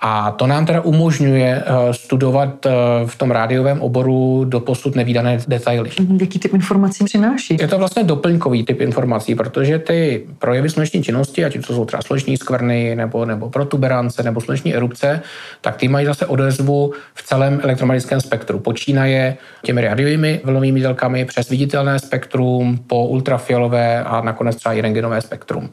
A 0.04 0.32
to 0.32 0.48
nám 0.48 0.66
teda 0.66 0.82
umožňuje 0.82 1.64
eh, 1.66 1.94
studovat 1.94 2.66
eh, 2.66 2.72
v 3.06 3.16
tom 3.18 3.32
rádiovém 3.32 3.82
oboru 3.82 4.46
do 4.46 4.60
posud 4.60 4.96
nevýdané 4.96 5.40
detaily. 5.48 5.90
Mhm, 6.00 6.18
jaký 6.22 6.40
typ 6.40 6.54
informací 6.54 7.06
přináší? 7.06 7.58
Je 7.60 7.68
to 7.68 7.78
vlastně 7.78 8.04
doplňkový 8.04 8.64
typ 8.64 8.82
informací, 8.82 9.36
protože 9.36 9.80
ty 9.80 10.28
projevy 10.40 10.70
sluneční 10.70 11.04
činnosti, 11.04 11.46
ať 11.46 11.66
to 11.68 11.74
jsou 11.74 11.86
třeba 11.86 12.02
sluneční 12.02 12.38
skvrny, 12.38 12.96
nebo, 12.96 13.26
nebo 13.26 13.50
protuberance, 13.50 14.24
nebo 14.24 14.42
sluneční 14.42 14.76
erupce, 14.76 15.22
tak 15.62 15.76
ty 15.76 15.88
mají 15.88 16.06
zase 16.06 16.26
odezvu 16.26 16.94
v 17.14 17.24
celém 17.24 17.60
elektromagnetickém 17.64 18.22
spektru. 18.22 18.60
Počínaje 18.60 19.38
těmi 19.64 19.82
rádiovými 19.82 20.42
vlnovými 20.44 20.82
délkami 20.82 21.26
přes 21.26 21.50
viditelné 21.50 22.00
spektrum, 22.00 22.80
po 22.88 23.08
ultrafialové 23.08 24.04
a 24.04 24.22
nakonec 24.22 24.56
třeba 24.56 24.74
i 24.74 24.82
rengenové 24.82 25.22
spektrum. 25.22 25.70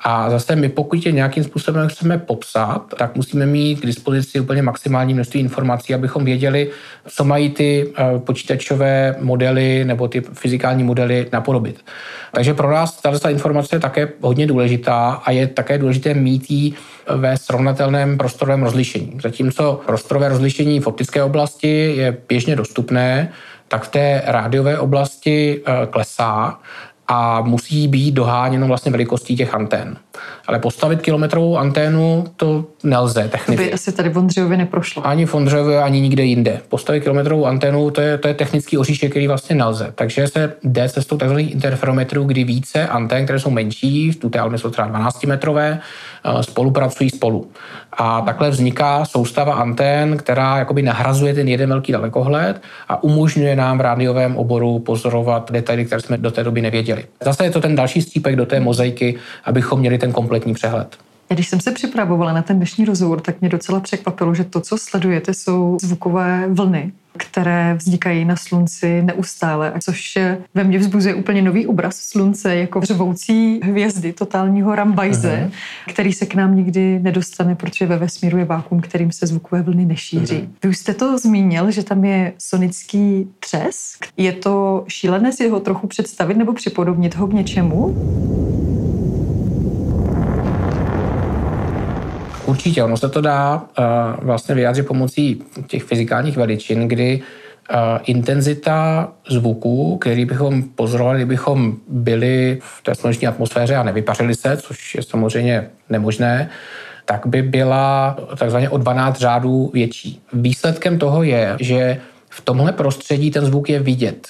A 0.00 0.30
zase 0.30 0.56
my, 0.56 0.68
pokud 0.68 1.06
je 1.06 1.12
nějakým 1.12 1.44
způsobem 1.44 1.88
chceme 1.88 2.18
popsat, 2.18 2.82
tak 2.98 3.16
musíme 3.16 3.46
mít 3.46 3.65
k 3.74 3.86
dispozici 3.86 4.40
úplně 4.40 4.62
maximální 4.62 5.14
množství 5.14 5.40
informací, 5.40 5.94
abychom 5.94 6.24
věděli, 6.24 6.70
co 7.08 7.24
mají 7.24 7.50
ty 7.50 7.92
eh, 7.98 8.18
počítačové 8.18 9.16
modely 9.20 9.84
nebo 9.84 10.08
ty 10.08 10.20
fyzikální 10.20 10.84
modely 10.84 11.26
napodobit. 11.32 11.84
Takže 12.32 12.54
pro 12.54 12.70
nás 12.70 13.00
tato 13.00 13.28
informace 13.28 13.76
je 13.76 13.80
také 13.80 14.08
hodně 14.20 14.46
důležitá 14.46 15.22
a 15.24 15.30
je 15.30 15.46
také 15.46 15.78
důležité 15.78 16.14
mít 16.14 16.50
ji 16.50 16.72
ve 17.16 17.36
srovnatelném 17.36 18.18
prostorovém 18.18 18.62
rozlišení. 18.62 19.18
Zatímco 19.22 19.80
prostorové 19.86 20.28
rozlišení 20.28 20.80
v 20.80 20.86
optické 20.86 21.22
oblasti 21.22 21.94
je 21.96 22.16
běžně 22.28 22.56
dostupné, 22.56 23.32
tak 23.68 23.84
v 23.84 23.88
té 23.88 24.22
rádiové 24.26 24.78
oblasti 24.78 25.62
eh, 25.66 25.86
klesá 25.86 26.58
a 27.08 27.40
musí 27.40 27.88
být 27.88 28.12
doháněno 28.12 28.66
vlastně 28.66 28.92
velikostí 28.92 29.36
těch 29.36 29.54
antén. 29.54 29.96
Ale 30.46 30.58
postavit 30.58 31.02
kilometrovou 31.02 31.58
anténu 31.58 32.24
to 32.36 32.64
nelze 32.84 33.28
technicky. 33.28 33.64
To 33.64 33.68
by 33.68 33.72
asi 33.72 33.92
tady 33.92 34.08
v 34.08 34.18
Ondřejově 34.18 34.56
neprošlo. 34.56 35.06
Ani 35.06 35.26
v 35.26 35.34
Ondřejově, 35.34 35.82
ani 35.82 36.00
nikde 36.00 36.24
jinde. 36.24 36.60
Postavit 36.68 37.00
kilometrovou 37.00 37.46
anténu, 37.46 37.90
to 37.90 38.00
je, 38.00 38.18
to 38.18 38.28
je 38.28 38.34
technický 38.34 38.78
oříšek, 38.78 39.10
který 39.10 39.26
vlastně 39.28 39.56
nelze. 39.56 39.92
Takže 39.94 40.28
se 40.28 40.52
jde 40.62 40.88
cestou 40.88 41.16
tzv. 41.16 41.38
interferometrů, 41.38 42.24
kdy 42.24 42.44
více 42.44 42.86
antén, 42.86 43.24
které 43.24 43.40
jsou 43.40 43.50
menší, 43.50 44.12
tu 44.12 44.28
té 44.28 44.40
jsou 44.56 44.70
třeba 44.70 44.88
12 44.88 45.24
metrové, 45.24 45.80
spolupracují 46.40 47.10
spolu. 47.10 47.48
A 47.92 48.20
takhle 48.20 48.50
vzniká 48.50 49.04
soustava 49.04 49.54
antén, 49.54 50.16
která 50.16 50.58
jakoby 50.58 50.82
nahrazuje 50.82 51.34
ten 51.34 51.48
jeden 51.48 51.68
velký 51.68 51.92
dalekohled 51.92 52.62
a 52.88 53.02
umožňuje 53.02 53.56
nám 53.56 53.78
v 53.78 53.80
rádiovém 53.80 54.36
oboru 54.36 54.78
pozorovat 54.78 55.52
detaily, 55.52 55.84
které 55.84 56.00
jsme 56.00 56.18
do 56.18 56.30
té 56.30 56.44
doby 56.44 56.62
nevěděli. 56.62 57.04
Zase 57.24 57.44
je 57.44 57.50
to 57.50 57.60
ten 57.60 57.76
další 57.76 58.02
střípek 58.02 58.36
do 58.36 58.46
té 58.46 58.60
mozaiky, 58.60 59.16
abychom 59.44 59.80
měli 59.80 59.98
ten 59.98 60.12
kompletní 60.12 60.54
přehled. 60.54 61.05
Když 61.28 61.48
jsem 61.48 61.60
se 61.60 61.72
připravovala 61.72 62.32
na 62.32 62.42
ten 62.42 62.56
dnešní 62.56 62.84
rozhovor, 62.84 63.20
tak 63.20 63.40
mě 63.40 63.50
docela 63.50 63.80
překvapilo, 63.80 64.34
že 64.34 64.44
to, 64.44 64.60
co 64.60 64.78
sledujete, 64.78 65.34
jsou 65.34 65.76
zvukové 65.80 66.46
vlny, 66.48 66.92
které 67.16 67.74
vznikají 67.74 68.24
na 68.24 68.36
slunci 68.36 69.02
neustále, 69.02 69.72
což 69.84 70.18
ve 70.54 70.64
mně 70.64 70.78
vzbuzuje 70.78 71.14
úplně 71.14 71.42
nový 71.42 71.66
obraz 71.66 71.96
slunce 71.96 72.56
jako 72.56 72.80
řvoucí 72.80 73.60
hvězdy 73.62 74.12
totálního 74.12 74.74
rambajze, 74.74 75.48
uh-huh. 75.48 75.92
který 75.92 76.12
se 76.12 76.26
k 76.26 76.34
nám 76.34 76.56
nikdy 76.56 76.98
nedostane, 76.98 77.54
protože 77.54 77.86
ve 77.86 77.98
vesmíru 77.98 78.38
je 78.38 78.44
vákum, 78.44 78.80
kterým 78.80 79.12
se 79.12 79.26
zvukové 79.26 79.62
vlny 79.62 79.84
nešíří. 79.84 80.36
Uh-huh. 80.36 80.48
Vy 80.62 80.68
už 80.68 80.76
jste 80.76 80.94
to 80.94 81.18
zmínil, 81.18 81.70
že 81.70 81.82
tam 81.82 82.04
je 82.04 82.32
sonický 82.38 83.28
třesk. 83.40 84.06
Je 84.16 84.32
to 84.32 84.84
šílené 84.88 85.32
si 85.32 85.48
ho 85.48 85.60
trochu 85.60 85.86
představit 85.86 86.36
nebo 86.36 86.52
připodobnit 86.52 87.16
ho 87.16 87.26
k 87.26 87.32
něčemu? 87.32 87.96
Určitě, 92.66 92.84
ono 92.84 92.96
se 92.96 93.08
to 93.08 93.20
dá 93.20 93.62
uh, 93.78 93.84
vlastně 94.24 94.54
vyjádřit 94.54 94.86
pomocí 94.86 95.42
těch 95.66 95.82
fyzikálních 95.82 96.36
veličin, 96.36 96.88
kdy 96.88 97.22
uh, 97.70 97.76
intenzita 98.04 99.08
zvuku, 99.30 99.98
který 99.98 100.24
bychom 100.24 100.62
pozorovali, 100.62 101.18
kdybychom 101.18 101.76
byli 101.88 102.58
v 102.60 102.82
té 102.82 102.94
sluneční 102.94 103.26
atmosféře 103.26 103.76
a 103.76 103.82
nevypařili 103.82 104.34
se, 104.34 104.56
což 104.56 104.94
je 104.94 105.02
samozřejmě 105.02 105.70
nemožné, 105.88 106.50
tak 107.04 107.26
by 107.26 107.42
byla 107.42 108.16
takzvaně 108.38 108.68
o 108.68 108.78
12 108.78 109.18
řádů 109.18 109.70
větší. 109.74 110.20
Výsledkem 110.32 110.98
toho 110.98 111.22
je, 111.22 111.56
že 111.60 112.00
v 112.30 112.40
tomhle 112.40 112.72
prostředí 112.72 113.30
ten 113.30 113.44
zvuk 113.44 113.70
je 113.70 113.80
vidět. 113.80 114.28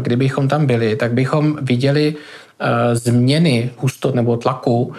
Kdybychom 0.00 0.48
tam 0.48 0.66
byli, 0.66 0.96
tak 0.96 1.12
bychom 1.12 1.58
viděli 1.62 2.14
změny 2.92 3.70
hustot 3.76 4.14
nebo 4.14 4.36
tlaku 4.36 4.94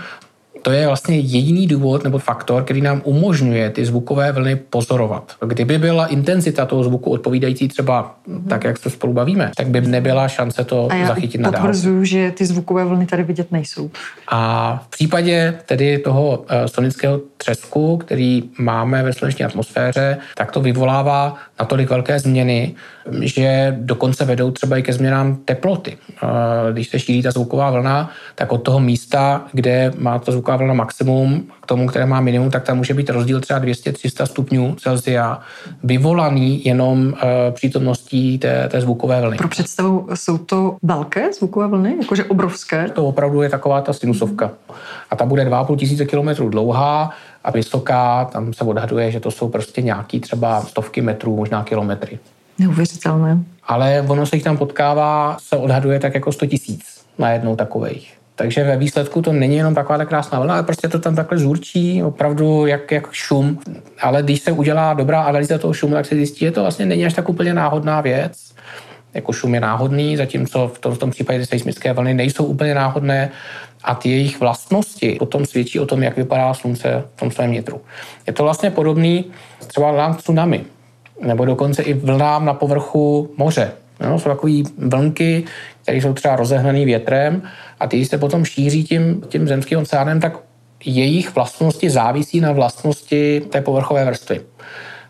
to 0.61 0.71
je 0.71 0.87
vlastně 0.87 1.15
jediný 1.15 1.67
důvod 1.67 2.03
nebo 2.03 2.19
faktor, 2.19 2.63
který 2.63 2.81
nám 2.81 3.01
umožňuje 3.03 3.69
ty 3.69 3.85
zvukové 3.85 4.31
vlny 4.31 4.55
pozorovat. 4.55 5.35
Kdyby 5.45 5.77
byla 5.77 6.05
intenzita 6.05 6.65
toho 6.65 6.83
zvuku 6.83 7.11
odpovídající 7.11 7.67
třeba 7.67 8.15
mm-hmm. 8.27 8.47
tak, 8.47 8.63
jak 8.63 8.77
se 8.77 8.89
spolu 8.89 9.13
bavíme, 9.13 9.51
tak 9.57 9.67
by 9.67 9.81
nebyla 9.81 10.27
šance 10.27 10.63
to 10.63 10.87
a 10.91 10.95
já 10.95 11.07
zachytit 11.07 11.41
na 11.41 11.51
potvrzuju, 11.51 12.03
že 12.03 12.31
ty 12.31 12.45
zvukové 12.45 12.85
vlny 12.85 13.05
tady 13.05 13.23
vidět 13.23 13.51
nejsou. 13.51 13.91
A 14.27 14.81
v 14.85 14.89
případě 14.89 15.59
tedy 15.65 15.97
toho 15.97 16.37
uh, 16.37 16.45
sonického 16.65 17.21
třesku, 17.37 17.97
který 17.97 18.43
máme 18.57 19.03
ve 19.03 19.13
sluneční 19.13 19.45
atmosféře, 19.45 20.17
tak 20.35 20.51
to 20.51 20.61
vyvolává 20.61 21.35
natolik 21.59 21.89
velké 21.89 22.19
změny, 22.19 22.75
že 23.21 23.77
dokonce 23.79 24.25
vedou 24.25 24.51
třeba 24.51 24.77
i 24.77 24.83
ke 24.83 24.93
změnám 24.93 25.35
teploty. 25.45 25.97
Když 26.73 26.89
se 26.89 26.99
šíří 26.99 27.21
ta 27.21 27.31
zvuková 27.31 27.71
vlna, 27.71 28.09
tak 28.35 28.51
od 28.51 28.57
toho 28.57 28.79
místa, 28.79 29.45
kde 29.51 29.91
má 29.97 30.19
ta 30.19 30.31
zvuková 30.31 30.57
vlna 30.57 30.73
maximum, 30.73 31.47
k 31.61 31.65
tomu, 31.65 31.87
které 31.87 32.05
má 32.05 32.21
minimum, 32.21 32.51
tak 32.51 32.63
tam 32.63 32.77
může 32.77 32.93
být 32.93 33.09
rozdíl 33.09 33.39
třeba 33.39 33.59
200-300 33.59 34.25
stupňů 34.25 34.75
Celsia, 34.75 35.39
vyvolaný 35.83 36.65
jenom 36.65 37.13
e, 37.13 37.51
přítomností 37.51 38.37
té, 38.37 38.69
té 38.69 38.81
zvukové 38.81 39.21
vlny. 39.21 39.37
Pro 39.37 39.47
představu, 39.47 40.07
jsou 40.13 40.37
to 40.37 40.77
velké 40.83 41.33
zvukové 41.33 41.67
vlny, 41.67 41.95
jakože 42.01 42.23
obrovské? 42.23 42.89
To 42.89 43.05
opravdu 43.05 43.41
je 43.41 43.49
taková 43.49 43.81
ta 43.81 43.93
sinusovka. 43.93 44.51
A 45.09 45.15
ta 45.15 45.25
bude 45.25 45.45
2,5 45.45 45.77
tisíce 45.77 46.05
kilometrů 46.05 46.49
dlouhá, 46.49 47.11
a 47.43 47.51
vysoká, 47.51 48.25
tam 48.25 48.53
se 48.53 48.63
odhaduje, 48.63 49.11
že 49.11 49.19
to 49.19 49.31
jsou 49.31 49.49
prostě 49.49 49.81
nějaký 49.81 50.19
třeba 50.19 50.61
stovky 50.61 51.01
metrů, 51.01 51.35
možná 51.35 51.63
kilometry. 51.63 52.19
Neuvěřitelné. 52.59 53.37
Ale 53.63 54.05
ono 54.07 54.25
se 54.25 54.35
jich 54.35 54.43
tam 54.43 54.57
potkává, 54.57 55.37
se 55.39 55.57
odhaduje 55.57 55.99
tak 55.99 56.13
jako 56.15 56.31
100 56.31 56.45
tisíc 56.45 57.05
na 57.17 57.31
jednou 57.31 57.55
takových. 57.55 58.13
Takže 58.35 58.63
ve 58.63 58.77
výsledku 58.77 59.21
to 59.21 59.33
není 59.33 59.55
jenom 59.55 59.75
taková 59.75 59.97
ta 59.97 60.05
krásná 60.05 60.39
vlna, 60.39 60.53
ale 60.53 60.63
prostě 60.63 60.87
to 60.87 60.99
tam 60.99 61.15
takhle 61.15 61.37
zůrčí, 61.37 62.03
opravdu 62.03 62.65
jak, 62.65 62.91
jak 62.91 63.11
šum. 63.11 63.59
Ale 64.01 64.23
když 64.23 64.41
se 64.41 64.51
udělá 64.51 64.93
dobrá 64.93 65.21
analýza 65.21 65.57
toho 65.57 65.73
šumu, 65.73 65.93
tak 65.93 66.05
se 66.05 66.15
zjistí, 66.15 66.39
že 66.39 66.51
to 66.51 66.61
vlastně 66.61 66.85
není 66.85 67.05
až 67.05 67.13
tak 67.13 67.29
úplně 67.29 67.53
náhodná 67.53 68.01
věc. 68.01 68.53
Jako 69.13 69.33
šum 69.33 69.53
je 69.53 69.59
náhodný, 69.59 70.17
zatímco 70.17 70.67
v 70.67 70.79
tom, 70.79 70.95
v 70.95 70.97
tom 70.97 71.11
případě 71.11 71.39
ty 71.39 71.45
seismické 71.45 71.93
vlny 71.93 72.13
nejsou 72.13 72.45
úplně 72.45 72.75
náhodné 72.75 73.29
a 73.83 73.95
ty 73.95 74.09
jejich 74.09 74.39
vlastnosti 74.39 75.15
potom 75.19 75.45
svědčí 75.45 75.79
o 75.79 75.85
tom, 75.85 76.03
jak 76.03 76.17
vypadá 76.17 76.53
slunce 76.53 77.03
v 77.15 77.19
tom 77.19 77.31
svém 77.31 77.51
nitru. 77.51 77.81
Je 78.27 78.33
to 78.33 78.43
vlastně 78.43 78.71
podobný 78.71 79.25
třeba 79.67 79.91
na 79.91 80.13
tsunami. 80.13 80.65
nebo 81.21 81.45
dokonce 81.45 81.83
i 81.83 81.93
vlnám 81.93 82.45
na 82.45 82.53
povrchu 82.53 83.33
moře. 83.37 83.71
Jo, 84.03 84.19
jsou 84.19 84.29
takové 84.29 84.53
vlnky, 84.77 85.43
které 85.81 85.97
jsou 85.97 86.13
třeba 86.13 86.35
rozehnané 86.35 86.85
větrem 86.85 87.41
a 87.79 87.87
ty 87.87 88.05
se 88.05 88.17
potom 88.17 88.45
šíří 88.45 88.83
tím, 88.83 89.21
tím 89.27 89.47
zemským 89.47 89.79
oceánem, 89.79 90.19
tak 90.19 90.37
jejich 90.85 91.35
vlastnosti 91.35 91.89
závisí 91.89 92.39
na 92.39 92.51
vlastnosti 92.51 93.41
té 93.49 93.61
povrchové 93.61 94.05
vrstvy. 94.05 94.41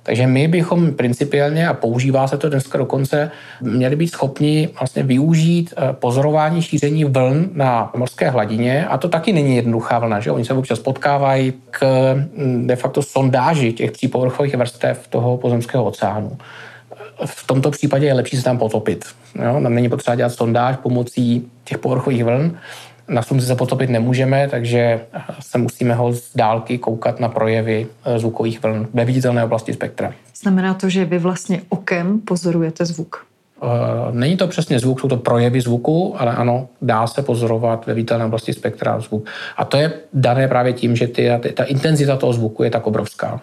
Takže 0.10 0.28
my 0.28 0.48
bychom 0.48 0.94
principiálně, 0.94 1.68
a 1.68 1.74
používá 1.74 2.28
se 2.28 2.38
to 2.38 2.50
dneska 2.50 2.78
dokonce, 2.78 3.32
měli 3.62 3.96
být 3.96 4.08
schopni 4.08 4.70
vlastně 4.80 5.04
využít 5.04 5.74
eh, 5.78 5.94
pozorování 5.94 6.62
šíření 6.62 7.06
vln 7.06 7.50
na 7.54 7.92
morské 7.96 8.30
hladině. 8.30 8.88
A 8.88 8.98
to 8.98 9.10
taky 9.10 9.34
není 9.34 9.56
jednoduchá 9.56 10.00
vlna, 10.00 10.20
že 10.20 10.32
oni 10.32 10.46
se 10.46 10.54
občas 10.54 10.80
potkávají 10.80 11.54
k 11.72 12.14
mm, 12.14 12.68
de 12.68 12.76
facto 12.76 13.02
sondáži 13.02 13.74
těch 13.74 13.92
tří 13.92 14.08
povrchových 14.08 14.56
vrstev 14.56 15.08
toho 15.08 15.38
pozemského 15.38 15.84
oceánu. 15.84 16.38
V 17.26 17.48
tomto 17.48 17.72
případě 17.72 18.06
je 18.06 18.14
lepší 18.14 18.38
se 18.38 18.44
tam 18.44 18.58
potopit. 18.58 19.06
Jo? 19.36 19.60
Tam 19.64 19.76
není 19.76 19.90
potřeba 19.90 20.16
dělat 20.16 20.34
sondáž 20.34 20.78
pomocí 20.78 21.48
těch 21.64 21.78
povrchových 21.78 22.24
vln, 22.24 22.58
na 23.10 23.22
slunci 23.22 23.46
se 23.46 23.56
potopit 23.56 23.90
nemůžeme, 23.90 24.48
takže 24.48 25.02
se 25.40 25.58
musíme 25.58 25.94
ho 25.94 26.14
z 26.14 26.36
dálky 26.36 26.78
koukat 26.78 27.20
na 27.20 27.30
projevy 27.30 27.88
eh, 28.06 28.20
zvukových 28.20 28.64
vln 28.64 28.88
ve 28.94 29.06
viditelné 29.06 29.44
oblasti 29.44 29.74
spektra. 29.74 30.14
Znamená 30.36 30.74
to, 30.74 30.90
že 30.90 31.06
vy 31.06 31.20
vlastně 31.20 31.62
okem 31.70 32.20
pozorujete 32.20 32.86
zvuk? 32.86 33.26
Eh, 33.64 33.68
není 34.12 34.38
to 34.38 34.48
přesně 34.48 34.80
zvuk, 34.80 35.00
jsou 35.00 35.08
to 35.08 35.18
projevy 35.18 35.62
zvuku, 35.62 36.16
ale 36.18 36.36
ano, 36.36 36.68
dá 36.82 37.08
se 37.08 37.22
pozorovat 37.22 37.86
ve 37.86 37.94
viditelné 37.94 38.26
oblasti 38.26 38.54
spektra 38.54 39.00
zvuk. 39.00 39.26
A 39.58 39.66
to 39.66 39.78
je 39.78 39.94
dané 40.14 40.48
právě 40.48 40.74
tím, 40.74 40.96
že 40.96 41.08
ty, 41.08 41.30
ta 41.54 41.64
intenzita 41.64 42.18
toho 42.18 42.34
zvuku 42.34 42.64
je 42.64 42.70
tak 42.70 42.88
obrovská. 42.88 43.42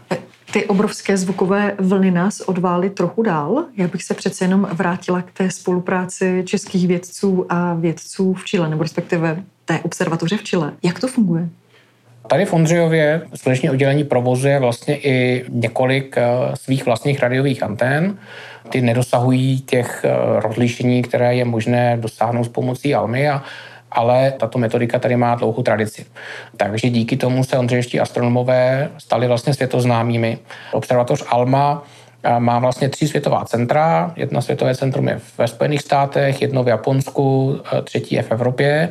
Ty 0.56 0.64
obrovské 0.64 1.16
zvukové 1.16 1.74
vlny 1.78 2.10
nás 2.10 2.40
odvály 2.40 2.90
trochu 2.90 3.22
dál. 3.22 3.64
Já 3.76 3.88
bych 3.88 4.02
se 4.02 4.14
přece 4.14 4.44
jenom 4.44 4.68
vrátila 4.72 5.22
k 5.22 5.32
té 5.32 5.50
spolupráci 5.50 6.42
českých 6.46 6.88
vědců 6.88 7.46
a 7.48 7.74
vědců 7.74 8.34
v 8.34 8.44
Chile, 8.44 8.68
nebo 8.68 8.82
respektive 8.82 9.42
té 9.64 9.80
observatoře 9.80 10.36
v 10.36 10.42
Chile. 10.42 10.72
Jak 10.82 11.00
to 11.00 11.08
funguje? 11.08 11.48
Tady 12.26 12.44
v 12.44 12.52
Ondřejově 12.52 13.22
sluneční 13.34 13.70
oddělení 13.70 14.04
provozuje 14.04 14.58
vlastně 14.58 14.98
i 14.98 15.44
několik 15.48 16.18
eh, 16.18 16.26
svých 16.54 16.86
vlastních 16.86 17.20
radiových 17.20 17.62
antén. 17.62 18.18
Ty 18.68 18.80
nedosahují 18.80 19.60
těch 19.60 20.04
eh, 20.04 20.40
rozlišení, 20.40 21.02
které 21.02 21.34
je 21.34 21.44
možné 21.44 21.96
dosáhnout 21.96 22.44
s 22.44 22.48
pomocí 22.48 22.94
Almy, 22.94 23.28
ale 23.96 24.32
tato 24.36 24.58
metodika 24.58 24.98
tady 24.98 25.16
má 25.16 25.34
dlouhou 25.34 25.62
tradici. 25.62 26.06
Takže 26.56 26.90
díky 26.90 27.16
tomu 27.16 27.44
se 27.44 27.58
ondřejští 27.58 28.00
astronomové 28.00 28.88
stali 28.98 29.28
vlastně 29.28 29.54
světoznámými. 29.54 30.38
Observatoř 30.72 31.24
Alma 31.28 31.82
eh, 32.22 32.40
má 32.40 32.58
vlastně 32.58 32.88
tři 32.88 33.08
světová 33.08 33.44
centra. 33.44 34.12
Jedno 34.16 34.42
světové 34.42 34.74
centrum 34.74 35.08
je 35.08 35.20
ve 35.38 35.48
Spojených 35.48 35.80
státech, 35.80 36.42
jedno 36.42 36.62
v 36.62 36.68
Japonsku, 36.68 37.58
třetí 37.84 38.14
je 38.14 38.22
v 38.22 38.32
Evropě 38.32 38.88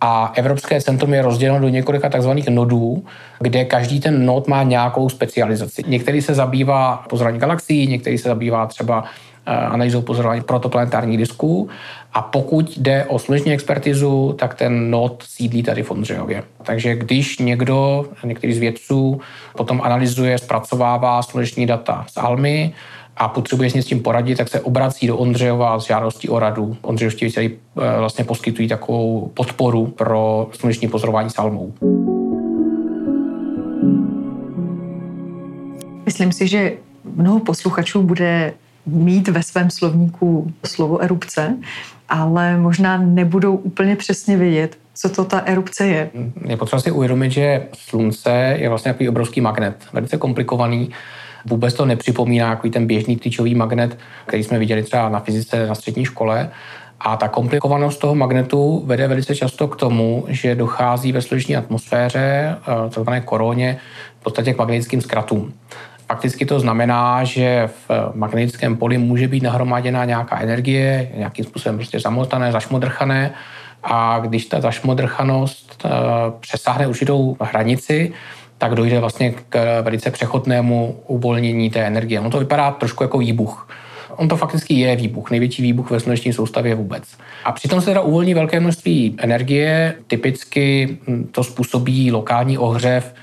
a 0.00 0.32
Evropské 0.34 0.80
centrum 0.80 1.14
je 1.14 1.22
rozděleno 1.22 1.60
do 1.60 1.68
několika 1.68 2.08
takzvaných 2.08 2.48
nodů, 2.48 3.04
kde 3.40 3.64
každý 3.64 4.00
ten 4.00 4.26
nod 4.26 4.48
má 4.48 4.62
nějakou 4.62 5.08
specializaci. 5.08 5.82
Některý 5.86 6.22
se 6.22 6.34
zabývá 6.34 7.04
pozorání 7.08 7.38
galaxií, 7.38 7.86
některý 7.86 8.18
se 8.18 8.28
zabývá 8.28 8.66
třeba 8.66 9.04
eh, 9.46 9.50
analýzou 9.50 10.02
pozorování 10.02 10.42
protoplanetárních 10.42 11.18
disků. 11.18 11.68
A 12.12 12.22
pokud 12.22 12.78
jde 12.78 13.04
o 13.04 13.18
sluneční 13.18 13.52
expertizu, 13.52 14.34
tak 14.38 14.54
ten 14.54 14.90
nod 14.90 15.24
sídlí 15.26 15.62
tady 15.62 15.82
v 15.82 15.90
Ondřejově. 15.90 16.42
Takže 16.62 16.94
když 16.94 17.38
někdo, 17.38 18.04
některý 18.24 18.52
z 18.52 18.58
vědců, 18.58 19.20
potom 19.56 19.80
analyzuje, 19.84 20.38
zpracovává 20.38 21.22
sluneční 21.22 21.66
data 21.66 22.04
z 22.08 22.16
ALMY, 22.16 22.72
a 23.16 23.28
potřebuje 23.28 23.70
s 23.70 23.86
tím 23.86 24.00
poradit, 24.00 24.36
tak 24.36 24.48
se 24.48 24.60
obrací 24.60 25.06
do 25.06 25.16
Ondřejova 25.16 25.80
s 25.80 25.86
žádostí 25.86 26.28
o 26.28 26.38
radu. 26.38 26.76
Ondřejovští 26.82 27.24
vědci 27.24 27.58
eh, 27.78 27.98
vlastně 27.98 28.24
poskytují 28.24 28.68
takovou 28.68 29.30
podporu 29.34 29.86
pro 29.86 30.48
sluneční 30.52 30.88
pozorování 30.88 31.30
salmou. 31.30 31.72
Myslím 36.04 36.32
si, 36.32 36.48
že 36.48 36.72
mnoho 37.16 37.40
posluchačů 37.40 38.02
bude 38.02 38.52
mít 38.86 39.28
ve 39.28 39.42
svém 39.42 39.70
slovníku 39.70 40.52
slovo 40.64 40.98
erupce, 40.98 41.56
ale 42.08 42.56
možná 42.56 42.98
nebudou 42.98 43.56
úplně 43.56 43.96
přesně 43.96 44.36
vědět, 44.36 44.78
co 44.94 45.08
to 45.08 45.24
ta 45.24 45.38
erupce 45.38 45.86
je. 45.86 46.10
Je 46.46 46.56
potřeba 46.56 46.80
si 46.80 46.90
uvědomit, 46.90 47.32
že 47.32 47.66
slunce 47.72 48.56
je 48.58 48.68
vlastně 48.68 48.92
takový 48.92 49.08
obrovský 49.08 49.40
magnet, 49.40 49.76
velice 49.92 50.16
komplikovaný 50.16 50.90
Vůbec 51.44 51.74
to 51.74 51.86
nepřipomíná 51.86 52.48
jako 52.48 52.68
ten 52.68 52.86
běžný 52.86 53.16
tyčový 53.16 53.54
magnet, 53.54 53.98
který 54.26 54.44
jsme 54.44 54.58
viděli 54.58 54.82
třeba 54.82 55.08
na 55.08 55.20
fyzice 55.20 55.66
na 55.66 55.74
střední 55.74 56.04
škole. 56.04 56.50
A 57.00 57.16
ta 57.16 57.28
komplikovanost 57.28 58.00
toho 58.00 58.14
magnetu 58.14 58.82
vede 58.86 59.08
velice 59.08 59.36
často 59.36 59.68
k 59.68 59.76
tomu, 59.76 60.24
že 60.28 60.54
dochází 60.54 61.12
ve 61.12 61.22
sluneční 61.22 61.56
atmosféře, 61.56 62.56
eh, 62.62 62.90
takzvané 62.90 63.20
koroně, 63.20 63.76
v 64.20 64.22
podstatě 64.22 64.54
k 64.54 64.58
magnetickým 64.58 65.00
zkratům. 65.00 65.52
Fakticky 66.08 66.46
to 66.46 66.60
znamená, 66.60 67.24
že 67.24 67.68
v 67.88 68.10
magnetickém 68.14 68.76
poli 68.76 68.98
může 68.98 69.28
být 69.28 69.42
nahromaděná 69.42 70.04
nějaká 70.04 70.40
energie, 70.40 71.10
nějakým 71.16 71.44
způsobem 71.44 71.76
prostě 71.76 72.00
zamotané, 72.00 72.52
zašmodrchané 72.52 73.30
a 73.82 74.18
když 74.18 74.46
ta 74.46 74.60
zašmodrchanost 74.60 75.82
eh, 75.84 75.90
přesáhne 76.40 76.86
určitou 76.86 77.36
hranici, 77.40 78.12
tak 78.60 78.74
dojde 78.74 79.00
vlastně 79.00 79.34
k 79.48 79.82
velice 79.82 80.10
přechodnému 80.10 80.96
uvolnění 81.06 81.70
té 81.70 81.80
energie. 81.80 82.20
Ono 82.20 82.30
to 82.30 82.38
vypadá 82.38 82.70
trošku 82.70 83.02
jako 83.02 83.18
výbuch. 83.18 83.68
On 84.16 84.28
to 84.28 84.36
fakticky 84.36 84.74
je 84.74 84.96
výbuch, 84.96 85.30
největší 85.30 85.62
výbuch 85.62 85.90
ve 85.90 86.00
sluneční 86.00 86.32
soustavě 86.32 86.74
vůbec. 86.74 87.04
A 87.44 87.52
přitom 87.52 87.80
se 87.80 87.86
teda 87.86 88.00
uvolní 88.00 88.34
velké 88.34 88.60
množství 88.60 89.14
energie, 89.18 89.94
typicky 90.06 90.98
to 91.32 91.44
způsobí 91.44 92.12
lokální 92.12 92.58
ohřev 92.58 93.14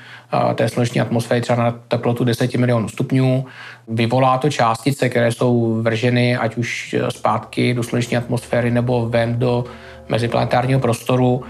té 0.56 0.70
sluneční 0.70 1.02
atmosféry 1.02 1.42
třeba 1.42 1.64
na 1.64 1.72
teplotu 1.88 2.24
10 2.24 2.56
milionů 2.56 2.90
stupňů. 2.90 3.46
Vyvolá 3.88 4.38
to 4.38 4.50
částice, 4.50 5.10
které 5.10 5.32
jsou 5.32 5.82
vrženy 5.82 6.38
ať 6.38 6.58
už 6.58 6.96
zpátky 7.10 7.74
do 7.74 7.84
sluneční 7.84 8.18
atmosféry 8.18 8.72
nebo 8.72 9.10
ven 9.10 9.40
do 9.40 9.64
meziplanetárního 10.10 10.80
prostoru. 10.80 11.44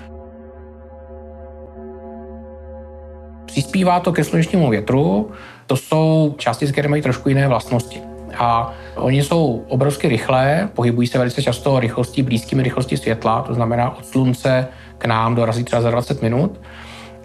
Přispívá 3.57 3.99
to 3.99 4.11
ke 4.11 4.23
slunečnímu 4.23 4.69
větru. 4.69 5.31
To 5.67 5.75
jsou 5.75 6.35
částice, 6.37 6.71
které 6.71 6.89
mají 6.89 7.01
trošku 7.01 7.29
jiné 7.29 7.47
vlastnosti. 7.47 8.01
A 8.37 8.73
oni 8.95 9.23
jsou 9.23 9.63
obrovsky 9.67 10.07
rychlé, 10.07 10.69
pohybují 10.73 11.07
se 11.07 11.17
velice 11.17 11.41
často 11.43 11.79
rychlostí 11.79 12.23
blízkými 12.23 12.63
rychlosti 12.63 12.97
světla, 12.97 13.41
to 13.41 13.53
znamená 13.53 13.97
od 13.97 14.05
slunce 14.05 14.67
k 14.97 15.05
nám 15.05 15.35
dorazí 15.35 15.63
třeba 15.63 15.81
za 15.81 15.91
20 15.91 16.21
minut. 16.21 16.61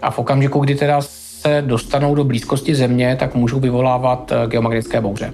A 0.01 0.11
v 0.11 0.19
okamžiku, 0.19 0.59
kdy 0.59 0.75
teda 0.75 1.01
se 1.01 1.63
dostanou 1.67 2.15
do 2.15 2.23
blízkosti 2.23 2.75
Země, 2.75 3.15
tak 3.19 3.35
můžou 3.35 3.59
vyvolávat 3.59 4.31
eh, 4.31 4.47
geomagnetické 4.47 5.01
bouře. 5.01 5.33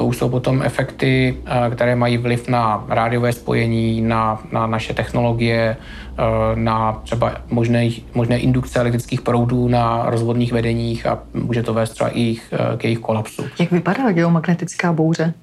To 0.00 0.06
už 0.06 0.16
jsou 0.16 0.28
potom 0.28 0.62
efekty, 0.62 1.36
eh, 1.46 1.70
které 1.70 1.96
mají 1.96 2.18
vliv 2.18 2.48
na 2.48 2.84
rádiové 2.88 3.32
spojení, 3.32 4.00
na, 4.00 4.42
na 4.52 4.66
naše 4.66 4.94
technologie, 4.94 5.76
eh, 5.76 6.22
na 6.54 7.00
třeba 7.04 7.32
možné, 7.50 7.88
možné 8.14 8.38
indukce 8.38 8.80
elektrických 8.80 9.20
proudů 9.20 9.68
na 9.68 10.02
rozvodných 10.06 10.52
vedeních 10.52 11.06
a 11.06 11.18
může 11.34 11.62
to 11.62 11.74
vést 11.74 11.90
třeba 11.90 12.10
i 12.10 12.20
jich, 12.20 12.54
k 12.76 12.84
jejich 12.84 12.98
kolapsu. 12.98 13.44
Jak 13.60 13.70
vypadá 13.70 14.12
geomagnetická 14.12 14.92
bouře? 14.92 15.34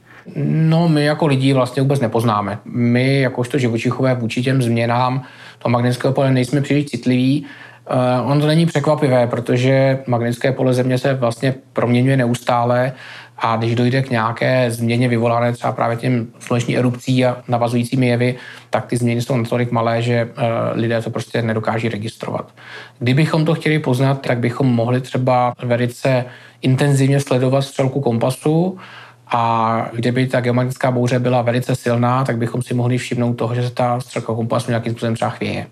No, 0.46 0.89
my 0.89 1.06
jako 1.06 1.28
lidi 1.28 1.54
vlastně 1.54 1.82
vůbec 1.82 2.00
nepoznáme. 2.00 2.60
My, 2.65 3.22
jakožto 3.22 3.58
živočichové, 3.58 4.15
vůči 4.15 4.43
těm 4.43 4.62
změnám 4.62 5.22
toho 5.60 5.72
magnetického 5.72 6.13
pole 6.13 6.32
nejsme 6.32 6.62
příliš 6.62 6.86
citliví, 6.86 7.46
Uh, 8.24 8.32
on 8.32 8.41
to 8.41 8.48
není 8.48 8.65
překvapivé, 8.65 9.28
protože 9.28 10.00
magnetické 10.08 10.52
pole 10.52 10.74
Země 10.74 10.98
se 10.98 11.13
vlastně 11.13 11.56
proměňuje 11.74 12.17
neustále 12.17 12.93
a 13.39 13.56
když 13.56 13.76
dojde 13.76 14.02
k 14.02 14.10
nějaké 14.10 14.71
změně 14.71 15.08
vyvolané 15.08 15.54
třeba 15.54 15.71
právě 15.71 15.97
tím 15.97 16.34
sluneční 16.39 16.78
erupcí 16.78 17.26
a 17.26 17.38
navazujícími 17.47 18.08
jevy, 18.08 18.36
tak 18.69 18.86
ty 18.86 18.97
změny 18.97 19.21
jsou 19.21 19.38
natolik 19.38 19.71
malé, 19.71 20.02
že 20.02 20.26
uh, 20.26 20.43
lidé 20.71 21.02
to 21.02 21.10
prostě 21.10 21.41
nedokáží 21.41 21.89
registrovat. 21.89 22.52
Kdybychom 23.00 23.45
to 23.45 23.56
chtěli 23.56 23.80
poznat, 23.80 24.21
tak 24.21 24.38
bychom 24.38 24.67
mohli 24.67 25.02
třeba 25.02 25.54
velice 25.63 26.26
intenzivně 26.62 27.19
sledovat 27.19 27.62
střelku 27.62 28.02
kompasu, 28.02 28.78
a 29.32 29.89
kdyby 29.93 30.28
ta 30.28 30.41
geomagnetická 30.41 30.91
bouře 30.91 31.19
byla 31.19 31.41
velice 31.41 31.76
silná, 31.76 32.23
tak 32.23 32.38
bychom 32.38 32.62
si 32.62 32.73
mohli 32.73 32.97
všimnout 32.97 33.34
toho, 33.34 33.56
že 33.56 33.63
se 33.63 33.73
ta 33.73 34.00
střelka 34.00 34.34
kompasu 34.34 34.71
nějakým 34.71 34.91
způsobem 34.91 35.15
třeba 35.15 35.32
chvěje. 35.32 35.67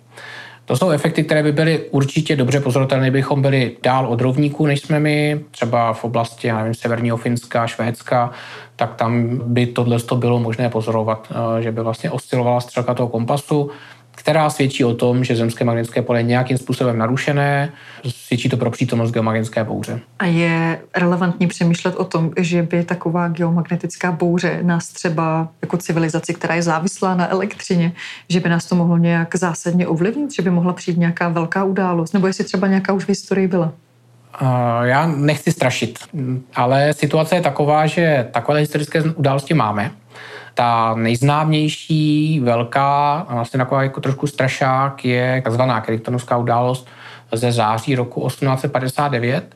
To 0.65 0.78
jsou 0.78 0.89
efekty, 0.89 1.23
které 1.23 1.43
by 1.43 1.51
byly 1.51 1.80
určitě 1.91 2.36
dobře 2.36 2.60
pozorovatelné, 2.60 3.12
bychom 3.12 3.41
byli 3.41 3.78
dál 3.84 4.08
od 4.08 4.21
rovníků, 4.21 4.65
než 4.65 4.82
jsme 4.82 4.99
my, 4.99 5.39
třeba 5.51 5.93
v 5.93 6.04
oblasti, 6.04 6.47
já 6.47 6.58
nevím, 6.58 6.73
severního 6.73 7.17
Finska, 7.17 7.67
Švédska, 7.67 8.32
tak 8.75 8.95
tam 8.95 9.41
by 9.43 9.65
tohle 9.65 9.97
bylo 10.15 10.39
možné 10.39 10.69
pozorovat, 10.69 11.28
eh, 11.32 11.62
že 11.62 11.71
by 11.71 11.82
vlastně 11.82 12.12
oscilovala 12.12 12.62
střelka 12.62 12.93
toho 12.93 13.10
kompasu, 13.10 13.69
která 14.26 14.50
svědčí 14.50 14.84
o 14.86 14.94
tom, 14.94 15.24
že 15.24 15.36
zemské 15.36 15.66
magnetické 15.66 16.02
pole 16.02 16.20
je 16.20 16.24
nějakým 16.24 16.58
způsobem 16.58 16.98
narušené, 16.98 17.72
svědčí 18.08 18.50
to 18.50 18.58
pro 18.58 18.72
přítomnost 18.72 19.12
geomagnetické 19.12 19.64
bouře. 19.64 20.00
A 20.20 20.26
je 20.26 20.82
relevantní 20.96 21.48
přemýšlet 21.48 21.96
o 21.96 22.04
tom, 22.04 22.32
že 22.38 22.64
by 22.64 22.84
taková 22.84 23.28
geomagnetická 23.28 24.12
bouře 24.12 24.60
nás 24.62 24.88
třeba 24.88 25.50
jako 25.62 25.78
civilizaci, 25.78 26.34
která 26.34 26.56
je 26.56 26.62
závislá 26.62 27.16
na 27.16 27.32
elektřině, 27.32 27.92
že 28.30 28.40
by 28.40 28.50
nás 28.50 28.66
to 28.66 28.76
mohlo 28.76 28.98
nějak 28.98 29.36
zásadně 29.36 29.88
ovlivnit, 29.88 30.34
že 30.34 30.42
by 30.42 30.50
mohla 30.50 30.74
přijít 30.74 30.98
nějaká 30.98 31.30
velká 31.30 31.64
událost, 31.64 32.14
nebo 32.14 32.28
jestli 32.28 32.44
třeba 32.44 32.68
nějaká 32.68 32.94
už 32.94 33.06
v 33.06 33.10
historii 33.10 33.48
byla? 33.48 33.74
Já 34.84 35.08
nechci 35.08 35.52
strašit, 35.52 36.00
ale 36.56 36.93
situace 36.93 37.36
je 37.36 37.41
taková, 37.41 37.86
že 37.86 38.28
takové 38.32 38.60
historické 38.60 39.02
události 39.02 39.54
máme. 39.54 39.91
Ta 40.54 40.95
nejznámější, 40.95 42.39
velká 42.39 43.17
a 43.19 43.36
vlastně 43.36 43.58
taková 43.58 43.84
jako 43.84 44.02
trošku 44.02 44.28
strašák 44.28 45.06
je 45.06 45.41
takzvaná 45.43 45.82
Kryptonovská 45.82 46.38
událost 46.38 46.88
ze 47.32 47.52
září 47.52 47.95
roku 47.95 48.28
1859, 48.28 49.56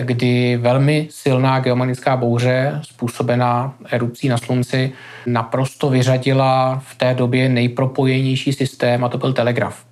kdy 0.00 0.56
velmi 0.56 1.08
silná 1.10 1.60
geomagnetická 1.60 2.16
bouře 2.16 2.80
způsobená 2.82 3.74
erupcí 3.90 4.28
na 4.28 4.38
Slunci 4.38 4.92
naprosto 5.26 5.90
vyřadila 5.90 6.82
v 6.86 6.94
té 6.94 7.14
době 7.14 7.48
nejpropojenější 7.48 8.52
systém 8.52 9.04
a 9.04 9.08
to 9.08 9.18
byl 9.18 9.32
telegraf. 9.32 9.84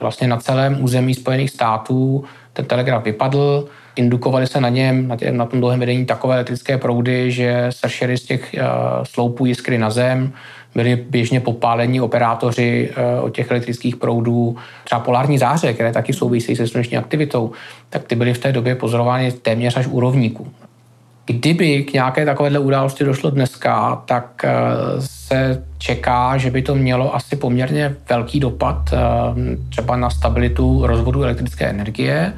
Vlastně 0.00 0.28
na 0.28 0.36
celém 0.36 0.84
území 0.84 1.14
Spojených 1.14 1.50
států 1.50 2.24
ten 2.56 2.64
telegraf 2.64 3.04
vypadl, 3.04 3.68
indukovaly 3.96 4.46
se 4.46 4.60
na 4.60 4.68
něm, 4.68 5.08
na, 5.08 5.16
tě, 5.16 5.32
na 5.32 5.46
tom 5.46 5.60
dlouhém 5.60 5.80
vedení 5.80 6.06
takové 6.06 6.34
elektrické 6.34 6.78
proudy, 6.78 7.30
že 7.30 7.66
sršely 7.70 8.18
z 8.18 8.22
těch 8.22 8.54
uh, 8.54 8.64
sloupů 9.02 9.46
jiskry 9.46 9.78
na 9.78 9.90
zem, 9.90 10.32
byli 10.74 10.96
běžně 10.96 11.40
popálení 11.40 12.00
operátoři 12.00 12.90
uh, 12.90 13.24
od 13.24 13.34
těch 13.34 13.50
elektrických 13.50 13.96
proudů, 13.96 14.56
třeba 14.84 15.00
polární 15.00 15.38
záře, 15.38 15.72
které 15.72 15.92
taky 15.92 16.12
souvisí 16.12 16.56
se 16.56 16.66
sluneční 16.66 16.96
aktivitou, 16.96 17.52
tak 17.90 18.04
ty 18.04 18.14
byly 18.14 18.34
v 18.34 18.38
té 18.38 18.52
době 18.52 18.74
pozorovány 18.74 19.32
téměř 19.32 19.76
až 19.76 19.86
úrovníků. 19.86 20.46
Kdyby 21.26 21.82
k 21.82 21.92
nějaké 21.92 22.24
takovéhle 22.24 22.58
události 22.58 23.04
došlo 23.04 23.30
dneska, 23.30 24.02
tak 24.04 24.44
uh, 24.44 24.50
se 25.00 25.62
čeká, 25.78 26.36
že 26.36 26.50
by 26.50 26.62
to 26.62 26.74
mělo 26.74 27.14
asi 27.14 27.36
poměrně 27.36 27.96
velký 28.08 28.40
dopad 28.40 28.94
třeba 29.68 29.96
na 29.96 30.10
stabilitu 30.10 30.86
rozvodu 30.86 31.22
elektrické 31.22 31.64
energie. 31.66 32.32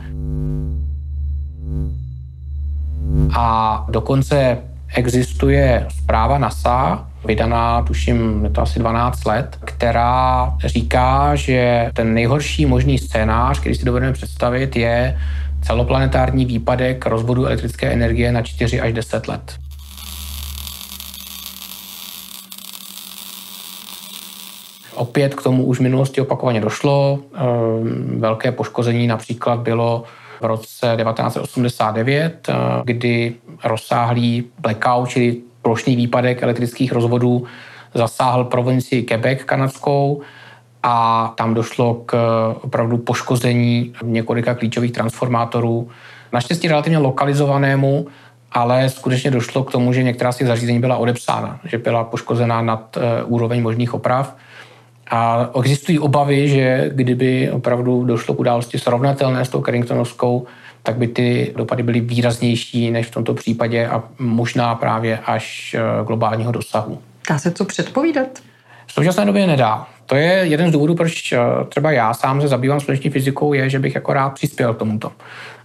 A 3.36 3.86
dokonce 3.90 4.58
existuje 4.94 5.86
zpráva 5.90 6.38
NASA, 6.38 7.06
vydaná, 7.24 7.82
tuším, 7.82 8.44
je 8.44 8.50
to 8.50 8.62
asi 8.62 8.78
12 8.78 9.24
let, 9.24 9.58
která 9.64 10.54
říká, 10.64 11.34
že 11.34 11.90
ten 11.94 12.14
nejhorší 12.14 12.66
možný 12.66 12.98
scénář, 12.98 13.60
který 13.60 13.74
si 13.74 13.84
dovedeme 13.84 14.12
představit, 14.12 14.76
je 14.76 15.18
celoplanetární 15.68 16.46
výpadek 16.46 17.06
rozvodu 17.06 17.46
elektrické 17.46 17.92
energie 17.92 18.32
na 18.32 18.42
4 18.42 18.80
až 18.80 18.92
10 18.92 19.28
let. 19.28 19.58
Opět 24.94 25.34
k 25.34 25.42
tomu 25.42 25.64
už 25.64 25.78
v 25.78 25.82
minulosti 25.82 26.20
opakovaně 26.20 26.60
došlo. 26.60 27.18
Ehm, 27.34 28.20
velké 28.20 28.52
poškození 28.52 29.06
například 29.06 29.60
bylo 29.60 30.04
v 30.40 30.44
roce 30.44 30.96
1989, 30.96 32.48
eh, 32.48 32.54
kdy 32.84 33.34
rozsáhlý 33.64 34.44
blackout, 34.58 35.08
čili 35.08 35.36
plošný 35.62 35.96
výpadek 35.96 36.42
elektrických 36.42 36.92
rozvodů, 36.92 37.46
zasáhl 37.94 38.44
provincii 38.44 39.02
Quebec 39.02 39.44
kanadskou 39.44 40.22
a 40.82 41.32
tam 41.36 41.54
došlo 41.54 41.94
k 41.94 42.14
opravdu 42.62 42.98
poškození 42.98 43.92
několika 44.02 44.54
klíčových 44.54 44.92
transformátorů. 44.92 45.88
Naštěstí 46.32 46.68
relativně 46.68 46.98
lokalizovanému, 46.98 48.06
ale 48.52 48.88
skutečně 48.88 49.30
došlo 49.30 49.64
k 49.64 49.72
tomu, 49.72 49.92
že 49.92 50.02
některá 50.02 50.32
z 50.32 50.36
těch 50.36 50.46
zařízení 50.46 50.80
byla 50.80 50.96
odepsána, 50.96 51.60
že 51.64 51.78
byla 51.78 52.04
poškozená 52.04 52.62
nad 52.62 52.96
eh, 52.96 53.24
úroveň 53.24 53.62
možných 53.62 53.94
oprav. 53.94 54.36
A 55.10 55.50
existují 55.60 55.98
obavy, 55.98 56.48
že 56.48 56.90
kdyby 56.94 57.50
opravdu 57.50 58.04
došlo 58.04 58.34
k 58.34 58.40
události 58.40 58.78
srovnatelné 58.78 59.44
s 59.44 59.48
tou 59.48 59.62
Carringtonovskou, 59.62 60.46
tak 60.82 60.96
by 60.96 61.08
ty 61.08 61.52
dopady 61.56 61.82
byly 61.82 62.00
výraznější 62.00 62.90
než 62.90 63.06
v 63.06 63.10
tomto 63.10 63.34
případě 63.34 63.88
a 63.88 64.02
možná 64.18 64.74
právě 64.74 65.18
až 65.18 65.76
eh, 65.78 66.04
globálního 66.04 66.52
dosahu. 66.52 66.98
Dá 67.30 67.38
se 67.38 67.50
to 67.50 67.64
předpovídat? 67.64 68.28
V 68.86 68.92
současné 68.92 69.24
době 69.24 69.46
nedá. 69.46 69.86
To 70.08 70.16
je 70.16 70.32
jeden 70.32 70.68
z 70.68 70.72
důvodů, 70.72 70.94
proč 70.94 71.32
eh, 71.32 71.38
třeba 71.68 71.90
já 71.90 72.14
sám 72.14 72.40
se 72.40 72.48
zabývám 72.48 72.80
sluneční 72.80 73.10
fyzikou, 73.10 73.52
je, 73.52 73.70
že 73.70 73.78
bych 73.78 73.94
jako 73.94 74.12
rád 74.12 74.30
přispěl 74.30 74.74
k 74.74 74.78
tomuto. 74.78 75.12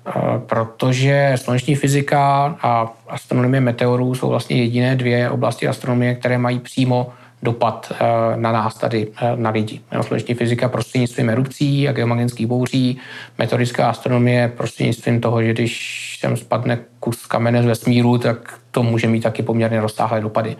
Eh, 0.08 0.12
protože 0.46 1.34
sluneční 1.36 1.76
fyzika 1.76 2.56
a 2.62 2.94
astronomie 3.08 3.62
meteorů 3.62 4.16
jsou 4.16 4.30
vlastně 4.30 4.58
jediné 4.58 4.96
dvě 4.96 5.30
oblasti 5.30 5.68
astronomie, 5.68 6.16
které 6.16 6.38
mají 6.38 6.60
přímo 6.60 7.10
dopad 7.44 7.92
eh, 7.92 8.38
na 8.38 8.52
nás 8.52 8.76
tady, 8.76 9.08
na 9.36 9.50
lidi. 9.50 9.82
Sluneční 10.02 10.36
fyzika 10.36 10.70
prostřednictvím 10.70 11.30
erupcí 11.30 11.90
a 11.90 11.92
geomagnetických 11.92 12.48
bouří, 12.48 13.00
metodická 13.38 13.90
astronomie 13.90 14.48
prostřednictvím 14.58 15.22
toho, 15.22 15.44
že 15.44 15.54
když 15.54 16.18
sem 16.20 16.38
spadne 16.38 16.80
kus 17.00 17.26
kamene 17.26 17.64
z 17.64 17.66
vesmíru, 17.66 18.18
tak 18.18 18.60
to 18.72 18.84
může 18.84 19.08
mít 19.08 19.22
taky 19.22 19.44
poměrně 19.44 19.82
rozsáhlé 19.82 20.22
dopady. 20.22 20.56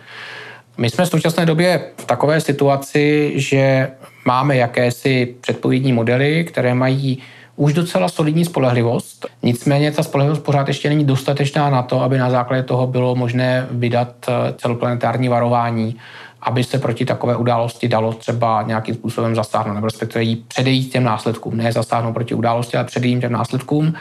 My 0.78 0.90
jsme 0.90 1.04
v 1.04 1.08
současné 1.08 1.46
době 1.46 1.80
v 1.96 2.04
takové 2.04 2.40
situaci, 2.40 3.32
že 3.36 3.90
máme 4.26 4.56
jakési 4.56 5.34
předpovědní 5.40 5.92
modely, 5.92 6.44
které 6.44 6.74
mají 6.74 7.22
už 7.56 7.72
docela 7.72 8.08
solidní 8.08 8.44
spolehlivost. 8.44 9.26
Nicméně 9.42 9.92
ta 9.92 10.02
spolehlivost 10.02 10.44
pořád 10.44 10.68
ještě 10.68 10.88
není 10.88 11.04
dostatečná 11.04 11.70
na 11.70 11.82
to, 11.82 12.02
aby 12.02 12.18
na 12.18 12.30
základě 12.30 12.62
toho 12.62 12.86
bylo 12.86 13.14
možné 13.14 13.66
vydat 13.70 14.14
eh, 14.28 14.54
celoplanetární 14.58 15.28
varování 15.28 15.96
aby 16.44 16.64
se 16.64 16.78
proti 16.78 17.04
takové 17.04 17.36
události 17.36 17.88
dalo 17.88 18.12
třeba 18.12 18.62
nějakým 18.62 18.94
způsobem 18.94 19.34
zasáhnout, 19.34 19.74
nebo 19.74 19.86
respektive 19.86 20.24
jí 20.24 20.36
předejít 20.36 20.92
těm 20.92 21.04
následkům. 21.04 21.56
Ne 21.56 21.72
zasáhnout 21.72 22.12
proti 22.12 22.34
události, 22.34 22.76
ale 22.76 22.86
předejít 22.86 23.20
těm 23.20 23.32
následkům. 23.32 23.94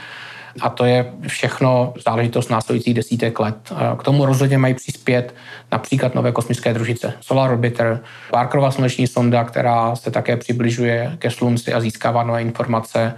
A 0.62 0.70
to 0.70 0.86
je 0.86 1.14
všechno 1.28 1.94
záležitost 2.06 2.50
následujících 2.50 2.94
desítek 2.94 3.40
let. 3.40 3.74
K 4.00 4.04
tomu 4.04 4.26
rozhodně 4.26 4.58
mají 4.58 4.74
přispět 4.74 5.36
například 5.72 6.16
nové 6.16 6.32
kosmické 6.32 6.74
družice. 6.74 7.14
Solar 7.22 7.52
Orbiter, 7.52 8.00
Parkerova 8.32 8.72
sluneční 8.72 9.08
sonda, 9.08 9.44
která 9.44 9.96
se 9.96 10.12
také 10.12 10.38
přibližuje 10.38 11.16
ke 11.20 11.32
Slunci 11.32 11.74
a 11.74 11.80
získává 11.80 12.24
nové 12.24 12.42
informace. 12.42 13.14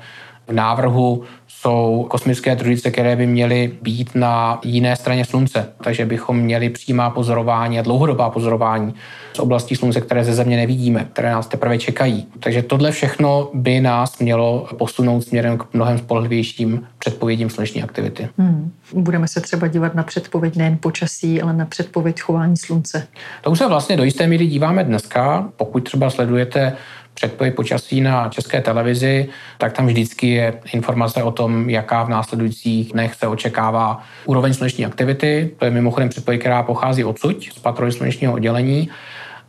V 0.47 0.53
návrhu 0.53 1.23
jsou 1.65 2.05
kosmické 2.09 2.55
družice, 2.55 2.91
které 2.91 3.15
by 3.15 3.27
měly 3.27 3.71
být 3.81 4.15
na 4.15 4.59
jiné 4.63 4.95
straně 4.95 5.25
Slunce. 5.25 5.69
Takže 5.83 6.05
bychom 6.05 6.37
měli 6.37 6.69
přímá 6.69 7.09
pozorování 7.09 7.79
a 7.79 7.81
dlouhodobá 7.81 8.29
pozorování 8.29 8.93
z 9.33 9.39
oblastí 9.39 9.75
Slunce, 9.75 10.01
které 10.01 10.23
ze 10.23 10.33
Země 10.33 10.57
nevidíme, 10.57 11.07
které 11.13 11.31
nás 11.31 11.47
teprve 11.47 11.77
čekají. 11.77 12.27
Takže 12.39 12.61
tohle 12.61 12.91
všechno 12.91 13.49
by 13.53 13.81
nás 13.81 14.19
mělo 14.19 14.67
posunout 14.77 15.21
směrem 15.21 15.57
k 15.57 15.73
mnohem 15.73 15.97
spolehlivějším 15.97 16.87
předpovědím 16.99 17.49
sluneční 17.49 17.83
aktivity. 17.83 18.29
Hmm. 18.37 18.71
Budeme 18.93 19.27
se 19.27 19.41
třeba 19.41 19.67
dívat 19.67 19.95
na 19.95 20.03
předpověď 20.03 20.55
nejen 20.55 20.77
počasí, 20.77 21.41
ale 21.41 21.53
na 21.53 21.65
předpověď 21.65 22.21
chování 22.21 22.57
Slunce. 22.57 23.07
To 23.41 23.51
už 23.51 23.57
se 23.57 23.67
vlastně 23.67 23.97
do 23.97 24.03
jisté 24.03 24.27
míry 24.27 24.47
díváme 24.47 24.83
dneska. 24.83 25.49
Pokud 25.57 25.83
třeba 25.83 26.09
sledujete 26.09 26.73
předpověď 27.15 27.55
počasí 27.55 28.01
na 28.01 28.29
české 28.29 28.61
televizi, 28.61 29.27
tak 29.57 29.73
tam 29.73 29.87
vždycky 29.87 30.29
je 30.29 30.53
informace 30.73 31.23
o 31.23 31.31
tom, 31.31 31.69
jaká 31.69 32.03
v 32.03 32.09
následujících 32.09 32.91
dnech 32.93 33.15
se 33.15 33.27
očekává 33.27 34.03
úroveň 34.25 34.53
sluneční 34.53 34.85
aktivity. 34.85 35.51
To 35.57 35.65
je 35.65 35.71
mimochodem 35.71 36.09
předpověď, 36.09 36.39
která 36.41 36.63
pochází 36.63 37.03
odsud, 37.03 37.43
z 37.43 37.59
patroly 37.59 37.91
slunečního 37.91 38.33
oddělení. 38.33 38.89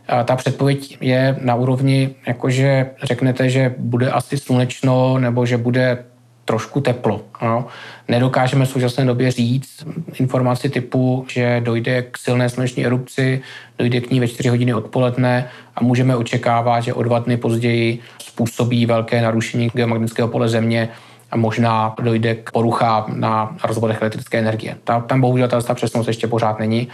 A 0.08 0.24
ta 0.24 0.36
předpověď 0.36 0.98
je 1.00 1.36
na 1.40 1.54
úrovni, 1.54 2.14
jakože 2.26 2.90
řeknete, 3.02 3.50
že 3.50 3.74
bude 3.78 4.10
asi 4.10 4.36
slunečno 4.38 5.18
nebo 5.18 5.46
že 5.46 5.56
bude 5.56 6.04
trošku 6.46 6.80
teplo. 6.80 7.20
No. 7.42 7.66
Nedokážeme 8.08 8.64
v 8.64 8.68
současné 8.68 9.04
době 9.04 9.30
říct 9.30 9.86
informaci 10.20 10.68
typu, 10.68 11.26
že 11.28 11.60
dojde 11.64 12.02
k 12.02 12.18
silné 12.18 12.48
sluneční 12.48 12.86
erupci, 12.86 13.42
dojde 13.78 14.00
k 14.00 14.10
ní 14.10 14.20
ve 14.20 14.28
4 14.28 14.48
hodiny 14.48 14.74
odpoledne 14.74 15.48
a 15.76 15.82
můžeme 15.82 16.16
očekávat, 16.16 16.80
že 16.80 16.94
o 16.94 17.02
dva 17.02 17.18
dny 17.18 17.36
později 17.36 17.98
způsobí 18.22 18.86
velké 18.86 19.22
narušení 19.22 19.70
geomagnetického 19.74 20.28
pole 20.28 20.48
Země 20.48 20.88
a 21.30 21.36
možná 21.36 21.94
dojde 22.02 22.34
k 22.34 22.50
poruchám 22.50 23.04
na 23.20 23.56
rozvodech 23.64 24.00
elektrické 24.00 24.38
energie. 24.38 24.76
Tam 25.06 25.20
bohužel 25.20 25.48
ta 25.48 25.74
přesnost 25.74 26.06
ještě 26.06 26.26
pořád 26.26 26.58
není 26.58 26.88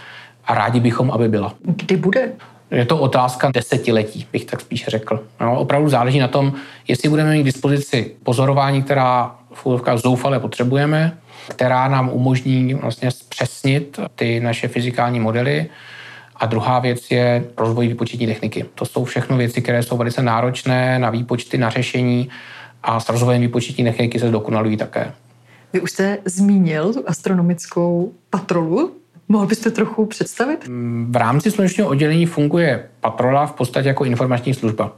a 0.45 0.53
rádi 0.53 0.79
bychom, 0.79 1.11
aby 1.11 1.29
byla. 1.29 1.53
Kdy 1.61 1.97
bude? 1.97 2.31
Je 2.73 2.85
to 2.85 2.97
otázka 2.97 3.51
desetiletí, 3.51 4.27
bych 4.33 4.45
tak 4.45 4.61
spíše 4.61 4.91
řekl. 4.91 5.23
No, 5.41 5.59
opravdu 5.59 5.89
záleží 5.89 6.19
na 6.19 6.27
tom, 6.27 6.53
jestli 6.87 7.09
budeme 7.09 7.31
mít 7.31 7.41
k 7.41 7.45
dispozici 7.45 8.11
pozorování, 8.23 8.83
která 8.83 9.35
v 9.53 9.65
úvodovkách 9.65 9.97
zoufale 9.97 10.39
potřebujeme, 10.39 11.17
která 11.49 11.87
nám 11.87 12.09
umožní 12.09 12.73
vlastně 12.73 13.11
zpřesnit 13.11 13.99
ty 14.15 14.39
naše 14.39 14.67
fyzikální 14.67 15.19
modely 15.19 15.69
A 16.35 16.45
druhá 16.45 16.79
věc 16.79 17.11
je 17.11 17.43
rozvoj 17.57 17.87
výpočetní 17.87 18.27
techniky. 18.27 18.65
To 18.75 18.85
jsou 18.85 19.05
všechno 19.05 19.37
věci, 19.37 19.61
které 19.61 19.83
jsou 19.83 19.97
velice 19.97 20.21
náročné 20.21 20.99
na 20.99 21.09
výpočty, 21.09 21.57
na 21.57 21.69
řešení 21.69 22.29
a 22.83 22.99
s 22.99 23.09
rozvojem 23.09 23.41
výpočetní 23.41 23.83
techniky 23.83 24.19
se 24.19 24.27
zdokonalují 24.27 24.77
také. 24.77 25.11
Vy 25.73 25.81
už 25.81 25.91
jste 25.91 26.17
zmínil 26.25 26.93
astronomickou 27.07 28.13
patrolu. 28.29 28.91
Mohl 29.33 29.45
byste 29.45 29.71
trochu 29.71 30.05
představit? 30.05 30.67
Mm, 30.67 31.07
v 31.11 31.15
rámci 31.15 31.51
slunečního 31.51 31.89
oddělení 31.89 32.25
funguje 32.25 32.83
patrola 32.99 33.45
v 33.45 33.53
podstatě 33.53 33.87
jako 33.87 34.05
informační 34.05 34.53
služba. 34.53 34.91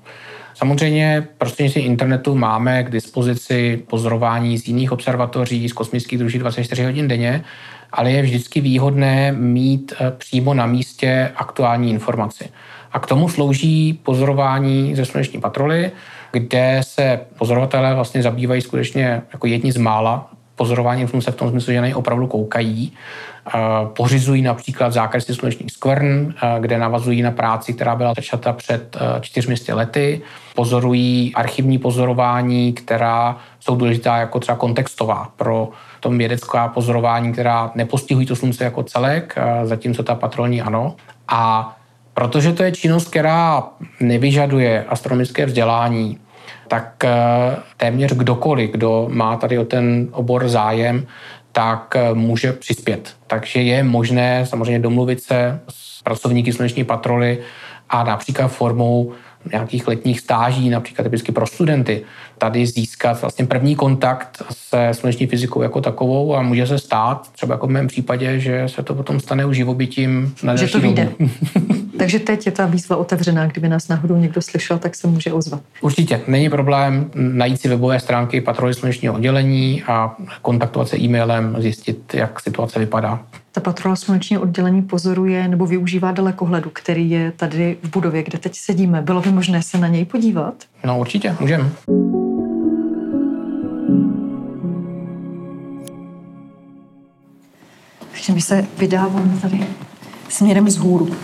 Samozřejmě 0.54 1.28
prostřednictvím 1.38 1.86
internetu 1.86 2.36
máme 2.36 2.84
k 2.84 2.90
dispozici 2.90 3.84
pozorování 3.88 4.58
z 4.58 4.68
jiných 4.68 4.92
observatoří, 4.92 5.70
z 5.70 5.74
kosmických 5.74 6.20
druží 6.20 6.40
24 6.40 6.84
hodin 6.84 7.08
denně, 7.08 7.44
ale 7.92 8.12
je 8.12 8.22
vždycky 8.22 8.62
výhodné 8.62 9.32
mít 9.32 9.94
eh, 10.00 10.12
přímo 10.12 10.54
na 10.54 10.66
místě 10.66 11.32
aktuální 11.36 11.90
informaci. 11.90 12.50
A 12.92 13.00
k 13.00 13.08
tomu 13.08 13.30
slouží 13.30 14.00
pozorování 14.04 14.96
ze 14.96 15.06
sluneční 15.06 15.42
patroly, 15.42 15.92
kde 16.32 16.80
se 16.84 17.20
pozorovatelé 17.38 17.96
vlastně 17.96 18.22
zabývají 18.24 18.62
skutečně 18.62 19.22
jako 19.34 19.48
jedni 19.48 19.72
z 19.72 19.78
mála 19.78 20.35
pozorování 20.56 21.08
slunce 21.08 21.32
v 21.32 21.36
tom 21.36 21.50
smyslu, 21.50 21.74
že 21.74 21.82
na 21.82 21.88
něj 21.88 21.96
opravdu 21.96 22.28
koukají. 22.28 22.94
Pořizují 23.94 24.42
například 24.42 24.94
zákresy 24.94 25.36
slunečních 25.36 25.72
skvrn, 25.72 26.34
kde 26.60 26.78
navazují 26.78 27.22
na 27.22 27.32
práci, 27.32 27.74
která 27.74 27.96
byla 27.96 28.14
začata 28.16 28.54
před 28.54 28.98
400 29.22 29.76
lety. 29.76 30.22
Pozorují 30.56 31.36
archivní 31.36 31.78
pozorování, 31.78 32.74
která 32.74 33.38
jsou 33.60 33.76
důležitá 33.76 34.18
jako 34.18 34.40
třeba 34.40 34.58
kontextová 34.58 35.32
pro 35.36 35.70
tom 36.00 36.18
vědecká 36.18 36.68
pozorování, 36.68 37.34
která 37.34 37.72
nepostihují 37.76 38.26
to 38.26 38.36
slunce 38.36 38.64
jako 38.64 38.84
celek, 38.84 39.36
zatímco 39.64 40.04
ta 40.04 40.16
patrolní 40.16 40.62
ano. 40.62 40.96
A 41.28 41.76
protože 42.14 42.54
to 42.54 42.64
je 42.64 42.72
činnost, 42.72 43.08
která 43.08 43.64
nevyžaduje 44.00 44.86
astronomické 44.90 45.46
vzdělání, 45.46 46.18
tak 46.68 47.04
eh, 47.04 47.12
téměř 47.78 48.14
kdokoliv, 48.14 48.72
kdo 48.72 49.08
má 49.12 49.38
tady 49.38 49.58
o 49.60 49.66
ten 49.66 50.08
obor 50.12 50.48
zájem, 50.48 51.08
tak 51.52 51.96
eh, 51.96 52.14
může 52.14 52.54
přispět. 52.54 53.16
Takže 53.28 53.62
je 53.62 53.84
možné 53.84 54.46
samozřejmě 54.46 54.80
domluvit 54.80 55.24
se 55.24 55.60
s 55.70 56.04
pracovníky 56.04 56.54
sluneční 56.54 56.84
patroly 56.84 57.40
a 57.90 58.04
například 58.04 58.48
formou 58.48 59.14
nějakých 59.52 59.88
letních 59.88 60.20
stáží, 60.20 60.70
například 60.70 61.04
typicky 61.04 61.32
pro 61.32 61.48
studenty, 61.48 62.04
tady 62.38 62.66
získat 62.66 63.22
vlastně 63.22 63.46
první 63.46 63.76
kontakt 63.76 64.44
se 64.52 64.90
sluneční 64.92 65.28
fyzikou 65.28 65.62
jako 65.62 65.82
takovou 65.82 66.36
a 66.36 66.42
může 66.42 66.68
se 66.68 66.80
stát, 66.80 67.32
třeba 67.32 67.54
jako 67.54 67.68
v 67.68 67.70
mém 67.70 67.88
případě, 67.88 68.40
že 68.40 68.64
se 68.68 68.84
to 68.84 68.96
potom 68.96 69.20
stane 69.20 69.46
už 69.46 69.58
živobytím 69.58 70.36
na 70.44 70.56
Že 70.56 70.68
to 70.68 70.80
vyjde. 70.80 71.12
Takže 72.06 72.20
teď 72.20 72.46
je 72.46 72.52
ta 72.52 72.66
výzva 72.66 72.98
otevřená, 72.98 73.48
kdyby 73.48 73.70
nás 73.70 73.88
náhodou 73.88 74.16
někdo 74.16 74.42
slyšel, 74.42 74.78
tak 74.78 74.96
se 74.96 75.08
může 75.08 75.34
ozvat. 75.34 75.62
Určitě, 75.82 76.22
není 76.28 76.50
problém 76.50 77.12
najít 77.16 77.62
si 77.62 77.70
webové 77.70 78.00
stránky 78.00 78.42
patroly 78.42 78.74
slunečního 78.74 79.14
oddělení 79.14 79.84
a 79.84 80.16
kontaktovat 80.42 80.88
se 80.88 80.98
e-mailem, 80.98 81.56
zjistit, 81.60 82.14
jak 82.14 82.40
situace 82.40 82.80
vypadá. 82.80 83.20
Ta 83.52 83.62
patrola 83.62 83.96
slunečního 83.96 84.42
oddělení 84.42 84.82
pozoruje 84.82 85.48
nebo 85.48 85.66
využívá 85.66 86.12
dalekohledu, 86.12 86.70
který 86.74 87.10
je 87.10 87.32
tady 87.32 87.78
v 87.84 87.90
budově, 87.90 88.24
kde 88.24 88.38
teď 88.38 88.56
sedíme. 88.56 89.02
Bylo 89.02 89.22
by 89.22 89.32
možné 89.32 89.62
se 89.62 89.78
na 89.78 89.88
něj 89.88 90.06
podívat? 90.06 90.54
No 90.86 91.00
určitě, 91.00 91.36
můžeme. 91.40 91.70
Takže 98.12 98.34
my 98.34 98.42
se 98.42 98.66
vydáváme 98.78 99.38
tady 99.42 99.60
směrem 100.30 100.70
z 100.70 100.78
hůru. 100.78 101.16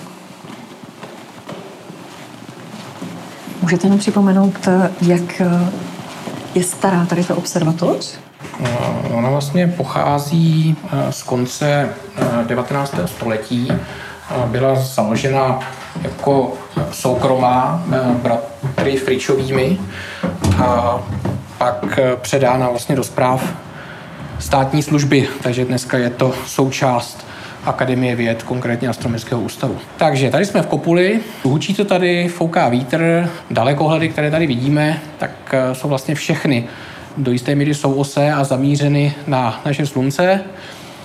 Můžete 3.72 3.90
nám 3.90 4.00
připomenout, 4.00 4.68
jak 5.02 5.42
je 6.56 6.64
stará 6.64 7.06
tady 7.06 7.24
ta 7.24 7.36
observatoř? 7.36 8.14
No, 8.60 9.02
ona 9.18 9.30
vlastně 9.30 9.68
pochází 9.68 10.76
eh, 10.84 11.12
z 11.12 11.24
konce 11.24 11.90
19. 12.48 12.96
Eh, 12.98 13.08
století. 13.08 13.72
Byla 14.46 14.76
založena 14.76 15.60
jako 16.02 16.54
soukromá 16.92 17.84
eh, 17.94 18.00
bratry 18.14 18.98
Fričovými 18.98 19.80
a 20.64 21.00
pak 21.58 22.00
předána 22.22 22.70
vlastně 22.70 22.96
do 22.96 23.04
zpráv 23.04 23.54
státní 24.40 24.84
služby, 24.84 25.30
takže 25.44 25.66
dneska 25.66 25.98
je 25.98 26.10
to 26.10 26.34
součást 26.46 27.26
Akademie 27.66 28.16
věd, 28.16 28.44
konkrétně 28.44 28.88
Astronomického 28.88 29.42
ústavu. 29.42 29.78
Takže 29.98 30.30
tady 30.30 30.46
jsme 30.46 30.62
v 30.62 30.68
Kopuli, 30.68 31.20
hučí 31.44 31.74
to 31.74 31.86
tady, 31.86 32.28
fouká 32.28 32.70
vítr, 32.70 33.30
dalekohledy, 33.52 34.10
které 34.10 34.32
tady 34.32 34.48
vidíme, 34.48 35.02
tak 35.18 35.32
eh, 35.54 35.76
jsou 35.76 35.88
vlastně 35.88 36.16
všechny 36.16 36.68
do 37.18 37.32
jisté 37.32 37.56
míry 37.56 37.74
jsou 37.74 37.94
ose 37.94 38.32
a 38.32 38.44
zamířeny 38.44 39.14
na 39.28 39.62
naše 39.66 39.86
slunce. 39.86 40.42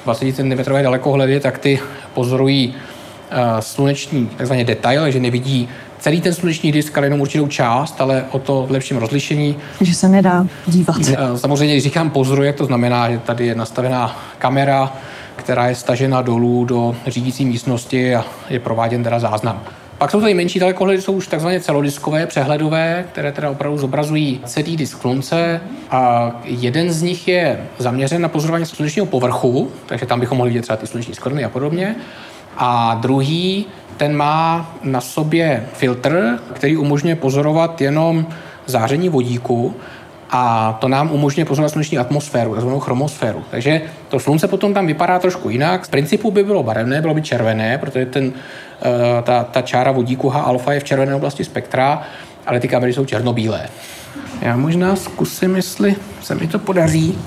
20 0.05 0.33
cm 0.33 0.73
dalekohledy, 0.83 1.41
tak 1.41 1.59
ty 1.59 1.79
pozorují 2.15 2.69
uh, 2.75 3.61
sluneční 3.61 4.31
takzvaně 4.37 4.65
detail, 4.65 5.11
že 5.11 5.21
nevidí 5.21 5.69
celý 5.99 6.21
ten 6.21 6.35
sluneční 6.35 6.73
disk, 6.73 6.99
ale 6.99 7.07
jenom 7.07 7.21
určitou 7.21 7.47
část, 7.47 8.01
ale 8.01 8.25
o 8.31 8.39
to 8.39 8.67
v 8.67 8.71
lepším 8.71 8.97
rozlišení. 8.97 9.57
Že 9.81 9.95
se 9.95 10.09
nedá 10.09 10.47
dívat. 10.67 10.97
Uh, 10.97 11.37
samozřejmě, 11.37 11.75
když 11.75 11.85
říkám 11.85 12.11
pozoruje, 12.11 12.53
to 12.53 12.65
znamená, 12.65 13.11
že 13.11 13.19
tady 13.19 13.47
je 13.47 13.55
nastavená 13.55 14.21
kamera, 14.39 14.93
která 15.37 15.69
je 15.69 15.75
stažena 15.75 16.23
dolů 16.23 16.65
do 16.65 16.97
řídící 17.07 17.45
místnosti 17.45 18.15
a 18.15 18.25
je 18.51 18.61
prováděn 18.61 19.05
teda 19.05 19.19
záznam. 19.19 19.63
Pak 19.99 20.11
jsou 20.11 20.21
tady 20.21 20.35
menší 20.35 20.59
dalekohledy, 20.59 21.03
jsou 21.03 21.13
už 21.13 21.27
takzvaně 21.27 21.61
celodiskové, 21.61 22.27
přehledové, 22.27 23.05
které 23.13 23.33
teda 23.33 23.51
opravdu 23.51 23.79
zobrazují 23.79 24.41
celý 24.45 24.77
disk 24.77 25.01
slunce 25.01 25.61
a 25.91 26.33
jeden 26.45 26.93
z 26.93 27.03
nich 27.03 27.29
je 27.29 27.61
zaměřen 27.79 28.23
na 28.23 28.29
pozorování 28.29 28.67
slunečního 28.67 29.07
povrchu, 29.07 29.71
takže 29.87 30.07
tam 30.07 30.21
bychom 30.21 30.39
mohli 30.39 30.51
vidět 30.51 30.63
třeba 30.63 30.77
ty 30.77 30.87
sluneční 30.87 31.15
skvrny 31.15 31.45
a 31.45 31.49
podobně. 31.49 31.97
A 32.57 32.95
druhý, 32.95 33.67
ten 33.97 34.17
má 34.17 34.75
na 34.83 35.01
sobě 35.01 35.67
filtr, 35.73 36.39
který 36.53 36.77
umožňuje 36.77 37.17
pozorovat 37.17 37.81
jenom 37.81 38.27
záření 38.67 39.09
vodíku 39.09 39.75
a 40.31 40.73
to 40.81 40.89
nám 40.89 41.11
umožňuje 41.13 41.45
pozorovat 41.45 41.73
sluneční 41.73 41.99
atmosféru, 41.99 42.55
takzvanou 42.55 42.81
chromosféru. 42.81 43.45
Takže 43.51 43.83
to 44.09 44.21
slunce 44.21 44.49
potom 44.49 44.75
tam 44.75 44.87
vypadá 44.87 45.19
trošku 45.19 45.51
jinak. 45.51 45.87
Z 45.87 45.89
principu 45.89 46.31
by 46.31 46.45
bylo 46.45 46.63
barevné, 46.63 47.01
bylo 47.01 47.15
by 47.15 47.23
červené, 47.23 47.79
protože 47.79 48.07
ten, 48.07 48.33
eh, 48.83 49.23
ta, 49.23 49.45
ta 49.45 49.63
čára 49.63 49.93
vodíku 49.93 50.29
H 50.29 50.41
alfa 50.41 50.73
je 50.73 50.81
v 50.81 50.85
červené 50.85 51.15
oblasti 51.15 51.45
spektra, 51.45 52.03
ale 52.47 52.61
ty 52.61 52.69
kamery 52.69 52.93
jsou 52.93 53.05
černobílé. 53.05 53.69
Já 54.43 54.57
možná 54.57 54.97
zkusím, 54.97 55.57
jestli 55.57 55.97
se 56.23 56.35
mi 56.35 56.47
to 56.47 56.59
podaří 56.59 57.19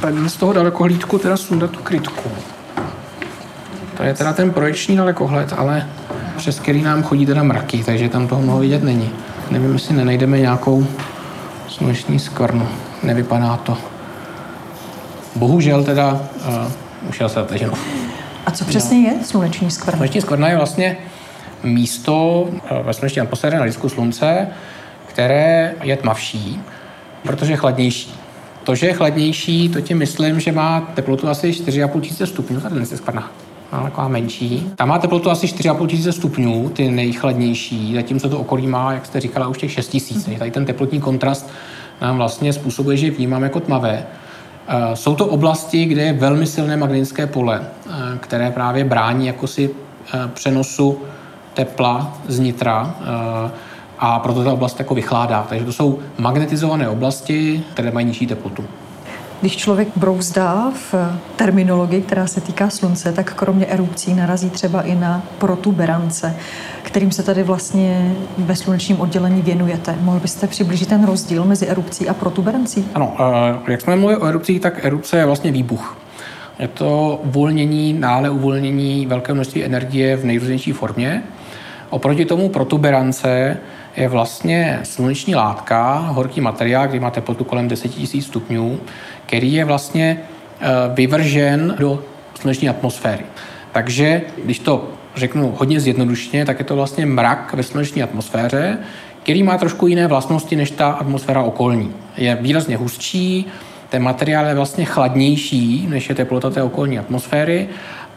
tady 0.00 0.28
z 0.28 0.36
toho 0.36 0.52
dalekohlídku 0.52 1.18
teda 1.18 1.36
sundat 1.36 1.70
tu 1.70 1.82
krytku. 1.82 2.30
To 3.96 4.02
je 4.02 4.14
teda 4.14 4.32
ten 4.32 4.50
projekční 4.50 4.96
dalekohled, 4.96 5.54
ale 5.56 5.88
přes 6.36 6.60
který 6.60 6.82
nám 6.82 7.02
chodí 7.02 7.26
teda 7.26 7.42
mraky, 7.42 7.84
takže 7.84 8.08
tam 8.08 8.28
toho 8.28 8.42
mnoho 8.42 8.58
vidět 8.58 8.82
není. 8.82 9.10
Nevím, 9.50 9.72
jestli 9.72 9.94
nenajdeme 9.94 10.40
nějakou 10.40 10.86
sluneční 11.74 12.18
skvrnu. 12.18 12.68
Nevypadá 13.02 13.56
to. 13.56 13.76
Bohužel 15.36 15.84
teda 15.84 16.12
uh, 16.12 17.08
už 17.08 17.20
je 17.20 17.28
se 17.28 17.34
zateženo. 17.34 17.72
A 18.46 18.50
co 18.50 18.64
přesně 18.64 18.98
no. 18.98 19.04
je 19.04 19.24
sluneční 19.24 19.70
skvrna? 19.70 19.96
Sluneční 19.96 20.20
skvrna 20.20 20.48
je 20.48 20.56
vlastně 20.56 20.96
místo 21.62 22.40
uh, 22.40 22.58
ve 22.82 22.94
sluneční 22.94 23.20
atmosféře 23.20 23.58
na 23.58 23.64
disku 23.64 23.88
slunce, 23.88 24.48
které 25.06 25.74
je 25.82 25.96
tmavší, 25.96 26.60
protože 27.22 27.52
je 27.52 27.56
chladnější. 27.56 28.14
To, 28.64 28.74
že 28.74 28.86
je 28.86 28.92
chladnější, 28.92 29.68
to 29.68 29.80
tím 29.80 29.98
myslím, 29.98 30.40
že 30.40 30.52
má 30.52 30.80
teplotu 30.80 31.28
asi 31.28 31.50
4,5 31.50 32.00
tisíce 32.00 32.26
stupňů, 32.26 32.60
tady 32.60 32.80
je 32.80 32.86
skvrna 32.86 33.30
taková 33.82 34.08
menší. 34.08 34.72
Tam 34.76 34.88
má 34.88 34.98
teplotu 34.98 35.30
asi 35.30 35.46
4,5 35.46 35.86
tisíce 35.86 36.12
stupňů, 36.12 36.68
ty 36.68 36.90
nejchladnější, 36.90 37.94
zatímco 37.94 38.28
to 38.28 38.38
okolí 38.38 38.66
má, 38.66 38.92
jak 38.92 39.06
jste 39.06 39.20
říkala, 39.20 39.48
už 39.48 39.58
těch 39.58 39.72
6 39.72 39.88
tisíc. 39.88 40.28
Tady 40.38 40.50
ten 40.50 40.64
teplotní 40.64 41.00
kontrast 41.00 41.50
nám 42.00 42.16
vlastně 42.16 42.52
způsobuje, 42.52 42.96
že 42.96 43.10
vnímáme 43.10 43.46
jako 43.46 43.60
tmavé. 43.60 44.06
Eh, 44.68 44.96
jsou 44.96 45.14
to 45.14 45.26
oblasti, 45.26 45.84
kde 45.84 46.02
je 46.02 46.12
velmi 46.12 46.46
silné 46.46 46.76
magnetické 46.76 47.26
pole, 47.26 47.60
eh, 47.62 47.90
které 48.20 48.50
právě 48.50 48.84
brání 48.84 49.26
jakosi 49.26 49.70
eh, 50.14 50.28
přenosu 50.34 50.98
tepla 51.54 52.18
z 52.28 52.38
nitra 52.38 52.94
a 53.98 54.18
proto 54.18 54.44
ta 54.44 54.52
oblast 54.52 54.78
jako 54.78 54.94
vychládá. 54.94 55.46
Takže 55.48 55.64
to 55.64 55.72
jsou 55.72 55.98
magnetizované 56.18 56.88
oblasti, 56.88 57.64
které 57.72 57.90
mají 57.90 58.06
nižší 58.06 58.26
teplotu. 58.26 58.64
Když 59.44 59.56
člověk 59.56 59.88
brouzdá 59.96 60.72
v 60.90 60.94
terminologii, 61.36 62.02
která 62.02 62.26
se 62.26 62.40
týká 62.40 62.70
slunce, 62.70 63.12
tak 63.12 63.34
kromě 63.34 63.66
erupcí 63.66 64.14
narazí 64.14 64.50
třeba 64.50 64.82
i 64.82 64.94
na 64.94 65.22
protuberance, 65.38 66.36
kterým 66.82 67.10
se 67.10 67.22
tady 67.22 67.42
vlastně 67.42 68.14
ve 68.38 68.56
slunečním 68.56 69.00
oddělení 69.00 69.42
věnujete. 69.42 69.96
Mohl 70.00 70.20
byste 70.20 70.46
přiblížit 70.46 70.88
ten 70.88 71.06
rozdíl 71.06 71.44
mezi 71.44 71.66
erupcí 71.66 72.08
a 72.08 72.14
protuberancí? 72.14 72.88
Ano, 72.94 73.16
jak 73.68 73.80
jsme 73.80 73.96
mluvili 73.96 74.20
o 74.20 74.26
erupcích, 74.26 74.60
tak 74.60 74.84
erupce 74.84 75.16
je 75.16 75.26
vlastně 75.26 75.52
výbuch. 75.52 75.96
Je 76.58 76.68
to 76.68 77.20
uvolnění, 77.24 77.92
nále 77.92 78.30
uvolnění 78.30 79.06
velké 79.06 79.34
množství 79.34 79.64
energie 79.64 80.16
v 80.16 80.24
nejrůznější 80.24 80.72
formě. 80.72 81.22
Oproti 81.90 82.24
tomu 82.24 82.48
protuberance 82.48 83.56
je 83.96 84.08
vlastně 84.08 84.80
sluneční 84.82 85.34
látka, 85.34 85.98
horký 85.98 86.40
materiál, 86.40 86.86
který 86.86 87.00
má 87.00 87.10
teplotu 87.10 87.44
kolem 87.44 87.68
10 87.68 87.98
000 87.98 88.08
stupňů, 88.20 88.80
který 89.34 89.52
je 89.52 89.64
vlastně 89.64 90.18
eh, 90.60 90.66
vyvržen 90.94 91.74
do 91.78 92.02
sluneční 92.40 92.68
atmosféry. 92.68 93.24
Takže 93.72 94.22
když 94.44 94.58
to 94.58 94.88
řeknu 95.16 95.54
hodně 95.58 95.80
zjednodušeně, 95.80 96.44
tak 96.44 96.58
je 96.58 96.64
to 96.64 96.76
vlastně 96.76 97.06
mrak 97.06 97.54
ve 97.54 97.62
sluneční 97.62 98.02
atmosféře, 98.02 98.78
který 99.22 99.42
má 99.42 99.58
trošku 99.58 99.86
jiné 99.86 100.06
vlastnosti 100.06 100.56
než 100.56 100.70
ta 100.70 100.90
atmosféra 100.90 101.42
okolní. 101.42 101.92
Je 102.16 102.38
výrazně 102.40 102.76
hustší, 102.76 103.46
ten 103.88 104.02
materiál 104.02 104.46
je 104.46 104.54
vlastně 104.54 104.84
chladnější, 104.84 105.86
než 105.90 106.08
je 106.08 106.14
teplota 106.14 106.50
té 106.50 106.62
okolní 106.62 106.98
atmosféry 106.98 107.68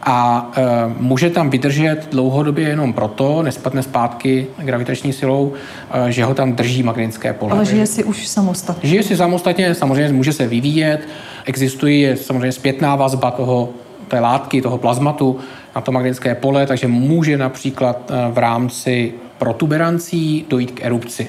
a 0.02 0.50
e, 0.56 0.62
může 0.98 1.30
tam 1.30 1.50
vydržet 1.50 2.08
dlouhodobě 2.10 2.68
jenom 2.68 2.92
proto, 2.92 3.42
nespadne 3.42 3.82
zpátky 3.82 4.46
gravitační 4.58 5.12
silou, 5.12 5.52
e, 6.08 6.12
že 6.12 6.24
ho 6.24 6.34
tam 6.34 6.52
drží 6.52 6.82
magnetické 6.82 7.32
pole. 7.32 7.52
Ale 7.52 7.64
žije 7.64 7.86
si 7.86 8.04
už 8.04 8.26
samostatně. 8.26 8.88
Žije 8.88 9.02
si 9.02 9.16
samostatně, 9.16 9.74
samozřejmě 9.74 10.12
může 10.12 10.32
se 10.32 10.46
vyvíjet, 10.46 11.08
existuje 11.44 12.16
samozřejmě 12.16 12.52
zpětná 12.52 12.96
vazba 12.96 13.30
toho, 13.30 13.68
té 14.08 14.20
látky, 14.20 14.62
toho 14.62 14.78
plazmatu 14.78 15.38
na 15.76 15.80
to 15.80 15.92
magnetické 15.92 16.34
pole, 16.34 16.66
takže 16.66 16.88
může 16.88 17.36
například 17.36 18.10
e, 18.10 18.32
v 18.32 18.38
rámci 18.38 19.12
protuberancí 19.38 20.46
dojít 20.48 20.70
k 20.70 20.84
erupci. 20.84 21.28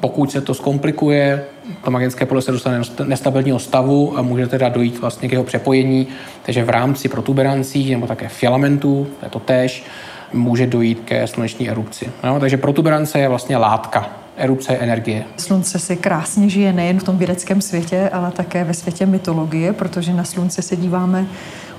Pokud 0.00 0.32
se 0.32 0.40
to 0.40 0.54
zkomplikuje, 0.54 1.44
to 1.84 1.90
magnetické 1.90 2.26
pole 2.26 2.42
se 2.42 2.52
dostane 2.52 2.82
do 2.98 3.04
nestabilního 3.04 3.58
stavu 3.58 4.18
a 4.18 4.22
může 4.22 4.46
teda 4.46 4.68
dojít 4.68 5.00
vlastně 5.00 5.28
k 5.28 5.32
jeho 5.32 5.44
přepojení, 5.44 6.06
takže 6.42 6.64
v 6.64 6.68
rámci 6.68 7.08
protuberancí 7.08 7.90
nebo 7.90 8.06
také 8.06 8.28
filamentů, 8.28 9.06
to 9.20 9.26
je 9.26 9.30
to 9.30 9.38
též, 9.38 9.84
může 10.32 10.66
dojít 10.66 11.00
ke 11.04 11.26
sluneční 11.26 11.70
erupci. 11.70 12.10
No, 12.24 12.40
takže 12.40 12.56
protuberance 12.56 13.18
je 13.18 13.28
vlastně 13.28 13.56
látka, 13.56 14.10
erupce 14.36 14.76
energie. 14.76 15.24
Slunce 15.36 15.78
si 15.78 15.96
krásně 15.96 16.48
žije 16.48 16.72
nejen 16.72 17.00
v 17.00 17.04
tom 17.04 17.18
vědeckém 17.18 17.60
světě, 17.60 18.10
ale 18.12 18.30
také 18.30 18.64
ve 18.64 18.74
světě 18.74 19.06
mytologie, 19.06 19.72
protože 19.72 20.12
na 20.12 20.24
slunce 20.24 20.62
se 20.62 20.76
díváme 20.76 21.26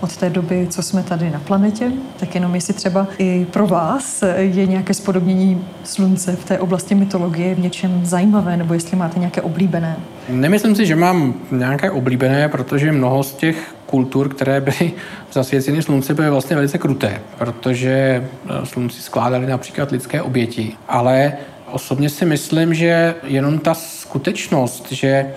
od 0.02 0.18
té 0.18 0.30
doby, 0.30 0.68
co 0.70 0.82
jsme 0.84 1.04
tady 1.04 1.30
na 1.30 1.40
planetě, 1.40 1.92
tak 2.20 2.36
jenom 2.36 2.56
jestli 2.56 2.74
třeba 2.74 3.08
i 3.18 3.48
pro 3.52 3.68
vás 3.68 4.24
je 4.38 4.66
nějaké 4.66 4.94
spodobnění 4.94 5.66
slunce 5.84 6.36
v 6.36 6.46
té 6.46 6.60
oblasti 6.60 6.96
mytologie 6.96 7.56
v 7.56 7.60
něčem 7.60 8.06
zajímavé, 8.06 8.58
nebo 8.58 8.74
jestli 8.74 8.98
máte 8.98 9.20
nějaké 9.20 9.42
oblíbené. 9.42 9.98
Nemyslím 10.30 10.76
si, 10.76 10.86
že 10.86 10.96
mám 10.96 11.34
nějaké 11.52 11.92
oblíbené, 11.92 12.50
protože 12.50 12.92
mnoho 12.92 13.24
z 13.24 13.34
těch 13.34 13.76
kultur, 13.86 14.30
které 14.30 14.62
byly 14.62 14.94
zasvěceny 15.32 15.82
slunci, 15.82 16.14
byly 16.14 16.30
vlastně 16.30 16.56
velice 16.56 16.78
kruté, 16.78 17.22
protože 17.38 17.92
eh, 17.92 18.66
slunci 18.66 19.02
skládali 19.02 19.48
například 19.48 19.92
lidské 19.92 20.22
oběti. 20.22 20.74
Ale 20.88 21.34
osobně 21.72 22.10
si 22.10 22.26
myslím, 22.26 22.74
že 22.74 23.16
jenom 23.24 23.60
ta 23.60 23.74
skutečnost, 23.74 24.92
že 24.92 25.34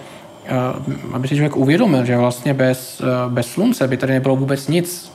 aby 1.12 1.28
si 1.28 1.34
člověk 1.34 1.56
uvědomil, 1.56 2.04
že 2.04 2.16
vlastně 2.16 2.54
bez, 2.54 3.00
eh, 3.00 3.04
bez 3.28 3.46
slunce 3.46 3.88
by 3.88 3.96
tady 3.96 4.12
nebylo 4.12 4.36
vůbec 4.36 4.68
nic. 4.68 5.12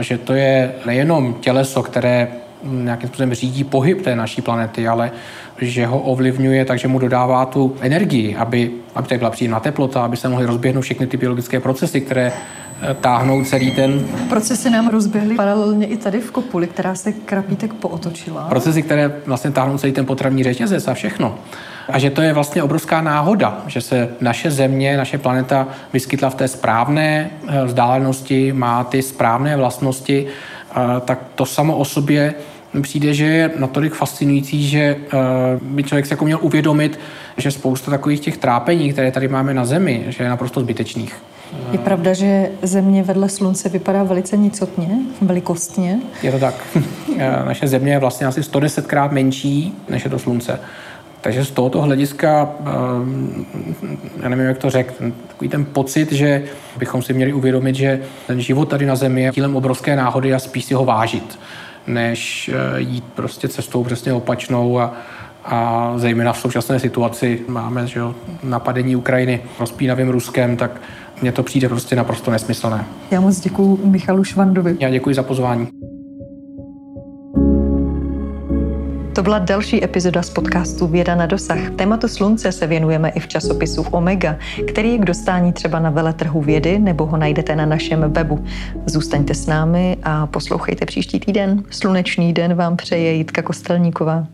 Že 0.00 0.18
to 0.18 0.32
je 0.32 0.74
nejenom 0.86 1.34
těleso, 1.34 1.82
které 1.82 2.28
nějakým 2.62 3.08
způsobem 3.08 3.34
řídí 3.34 3.64
pohyb 3.64 4.02
té 4.02 4.16
naší 4.16 4.42
planety, 4.42 4.88
ale 4.88 5.10
že 5.60 5.86
ho 5.86 6.00
ovlivňuje, 6.00 6.64
takže 6.64 6.88
mu 6.88 6.98
dodává 6.98 7.46
tu 7.46 7.76
energii, 7.80 8.36
aby, 8.36 8.70
aby 8.94 9.08
tady 9.08 9.18
byla 9.18 9.30
příjemná 9.30 9.60
teplota, 9.60 10.04
aby 10.04 10.16
se 10.16 10.28
mohly 10.28 10.46
rozběhnout 10.46 10.84
všechny 10.84 11.06
ty 11.06 11.16
biologické 11.16 11.60
procesy, 11.60 12.00
které 12.00 12.32
eh, 12.82 12.94
táhnou 12.94 13.44
celý 13.44 13.70
ten... 13.70 14.06
Procesy 14.28 14.70
nám 14.70 14.88
rozběhly 14.88 15.34
paralelně 15.34 15.86
i 15.86 15.96
tady 15.96 16.20
v 16.20 16.30
Kopuli, 16.30 16.66
která 16.66 16.94
se 16.94 17.12
krapítek 17.12 17.74
pootočila. 17.74 18.48
Procesy, 18.48 18.82
které 18.82 19.12
vlastně 19.26 19.50
táhnou 19.50 19.78
celý 19.78 19.92
ten 19.92 20.06
potravní 20.06 20.44
řetězec 20.44 20.88
a 20.88 20.94
všechno. 20.94 21.38
A 21.88 21.98
že 21.98 22.10
to 22.10 22.22
je 22.22 22.32
vlastně 22.32 22.62
obrovská 22.62 23.00
náhoda, 23.00 23.62
že 23.66 23.80
se 23.80 24.08
naše 24.20 24.50
země, 24.50 24.96
naše 24.96 25.18
planeta 25.18 25.68
vyskytla 25.92 26.30
v 26.30 26.34
té 26.34 26.48
správné 26.48 27.30
eh, 27.48 27.64
vzdálenosti, 27.64 28.52
má 28.52 28.84
ty 28.84 29.02
správné 29.02 29.56
vlastnosti, 29.56 30.26
tak 31.04 31.18
to 31.34 31.46
samo 31.46 31.76
o 31.76 31.84
sobě 31.84 32.34
přijde, 32.82 33.14
že 33.14 33.24
je 33.24 33.50
natolik 33.56 33.94
fascinující, 33.94 34.68
že 34.68 34.80
eh, 34.80 35.18
by 35.62 35.82
člověk 35.82 36.06
se 36.06 36.12
jako 36.12 36.24
měl 36.24 36.38
uvědomit, 36.42 37.00
že 37.36 37.50
spousta 37.50 37.90
takových 37.90 38.20
těch 38.20 38.36
trápení, 38.36 38.92
které 38.92 39.10
tady 39.12 39.28
máme 39.28 39.54
na 39.54 39.64
Zemi, 39.64 40.04
že 40.08 40.24
je 40.24 40.30
naprosto 40.30 40.60
zbytečných. 40.60 41.16
Je 41.72 41.78
pravda, 41.78 42.12
že 42.12 42.50
Země 42.62 43.02
vedle 43.02 43.28
Slunce 43.28 43.68
vypadá 43.68 44.02
velice 44.02 44.36
nicotně, 44.36 44.88
velikostně. 45.20 45.98
Je 46.22 46.32
to 46.32 46.38
tak. 46.38 46.54
Naše 47.44 47.68
Země 47.68 47.92
je 47.92 47.98
vlastně 47.98 48.26
asi 48.26 48.42
110 48.42 48.86
krát 48.86 49.12
menší, 49.12 49.74
než 49.88 50.04
je 50.04 50.10
to 50.10 50.18
Slunce. 50.18 50.60
Takže 51.20 51.44
z 51.44 51.50
tohoto 51.50 51.80
hlediska, 51.82 52.50
ehm, 52.60 53.46
já 54.22 54.28
nevím, 54.28 54.46
jak 54.46 54.58
to 54.58 54.70
řekl, 54.70 54.94
takový 55.28 55.48
ten 55.50 55.64
pocit, 55.64 56.12
že 56.12 56.42
bychom 56.78 57.02
si 57.02 57.12
měli 57.12 57.32
uvědomit, 57.32 57.74
že 57.74 58.00
ten 58.26 58.40
život 58.40 58.68
tady 58.68 58.86
na 58.86 58.96
Zemi 58.96 59.22
je 59.22 59.30
dílem 59.34 59.56
obrovské 59.56 59.96
náhody 59.96 60.34
a 60.34 60.38
spíš 60.38 60.64
si 60.64 60.74
ho 60.74 60.84
vážit, 60.84 61.38
než 61.86 62.50
eh, 62.52 62.80
jít 62.80 63.04
prostě 63.14 63.48
cestou 63.48 63.84
přesně 63.84 64.12
opačnou 64.12 64.78
a, 64.78 64.94
a 65.44 65.92
zejména 65.96 66.32
v 66.32 66.38
současné 66.38 66.80
situaci 66.80 67.40
máme 67.48 67.86
že 67.86 68.00
jo, 68.00 68.14
napadení 68.42 68.96
Ukrajiny 68.96 69.40
rozpínavým 69.58 70.08
Ruskem, 70.08 70.56
tak 70.56 70.80
mně 71.22 71.32
to 71.32 71.42
přijde 71.42 71.68
prostě 71.68 71.96
naprosto 71.96 72.30
nesmyslné. 72.30 72.84
Já 73.10 73.20
moc 73.20 73.40
děkuji 73.40 73.80
Michalu 73.84 74.24
Švandovi. 74.24 74.76
Já 74.80 74.90
děkuji 74.90 75.14
za 75.14 75.22
pozvání. 75.22 75.68
To 79.14 79.22
byla 79.22 79.38
další 79.38 79.84
epizoda 79.84 80.22
z 80.22 80.30
podcastu 80.30 80.86
Věda 80.86 81.14
na 81.14 81.26
dosah. 81.26 81.70
Tématu 81.76 82.08
slunce 82.08 82.52
se 82.52 82.66
věnujeme 82.66 83.08
i 83.08 83.20
v 83.20 83.28
časopisu 83.28 83.82
Omega, 83.82 84.36
který 84.68 84.92
je 84.92 84.98
k 84.98 85.04
dostání 85.04 85.52
třeba 85.52 85.78
na 85.78 85.90
veletrhu 85.90 86.40
vědy 86.40 86.78
nebo 86.78 87.06
ho 87.06 87.16
najdete 87.16 87.56
na 87.56 87.66
našem 87.66 88.12
webu. 88.12 88.44
Zůstaňte 88.86 89.34
s 89.34 89.46
námi 89.46 89.96
a 90.02 90.26
poslouchejte 90.26 90.86
příští 90.86 91.20
týden. 91.20 91.62
Slunečný 91.70 92.32
den 92.32 92.54
vám 92.54 92.76
přeje 92.76 93.12
Jitka 93.12 93.42
Kostelníková. 93.42 94.26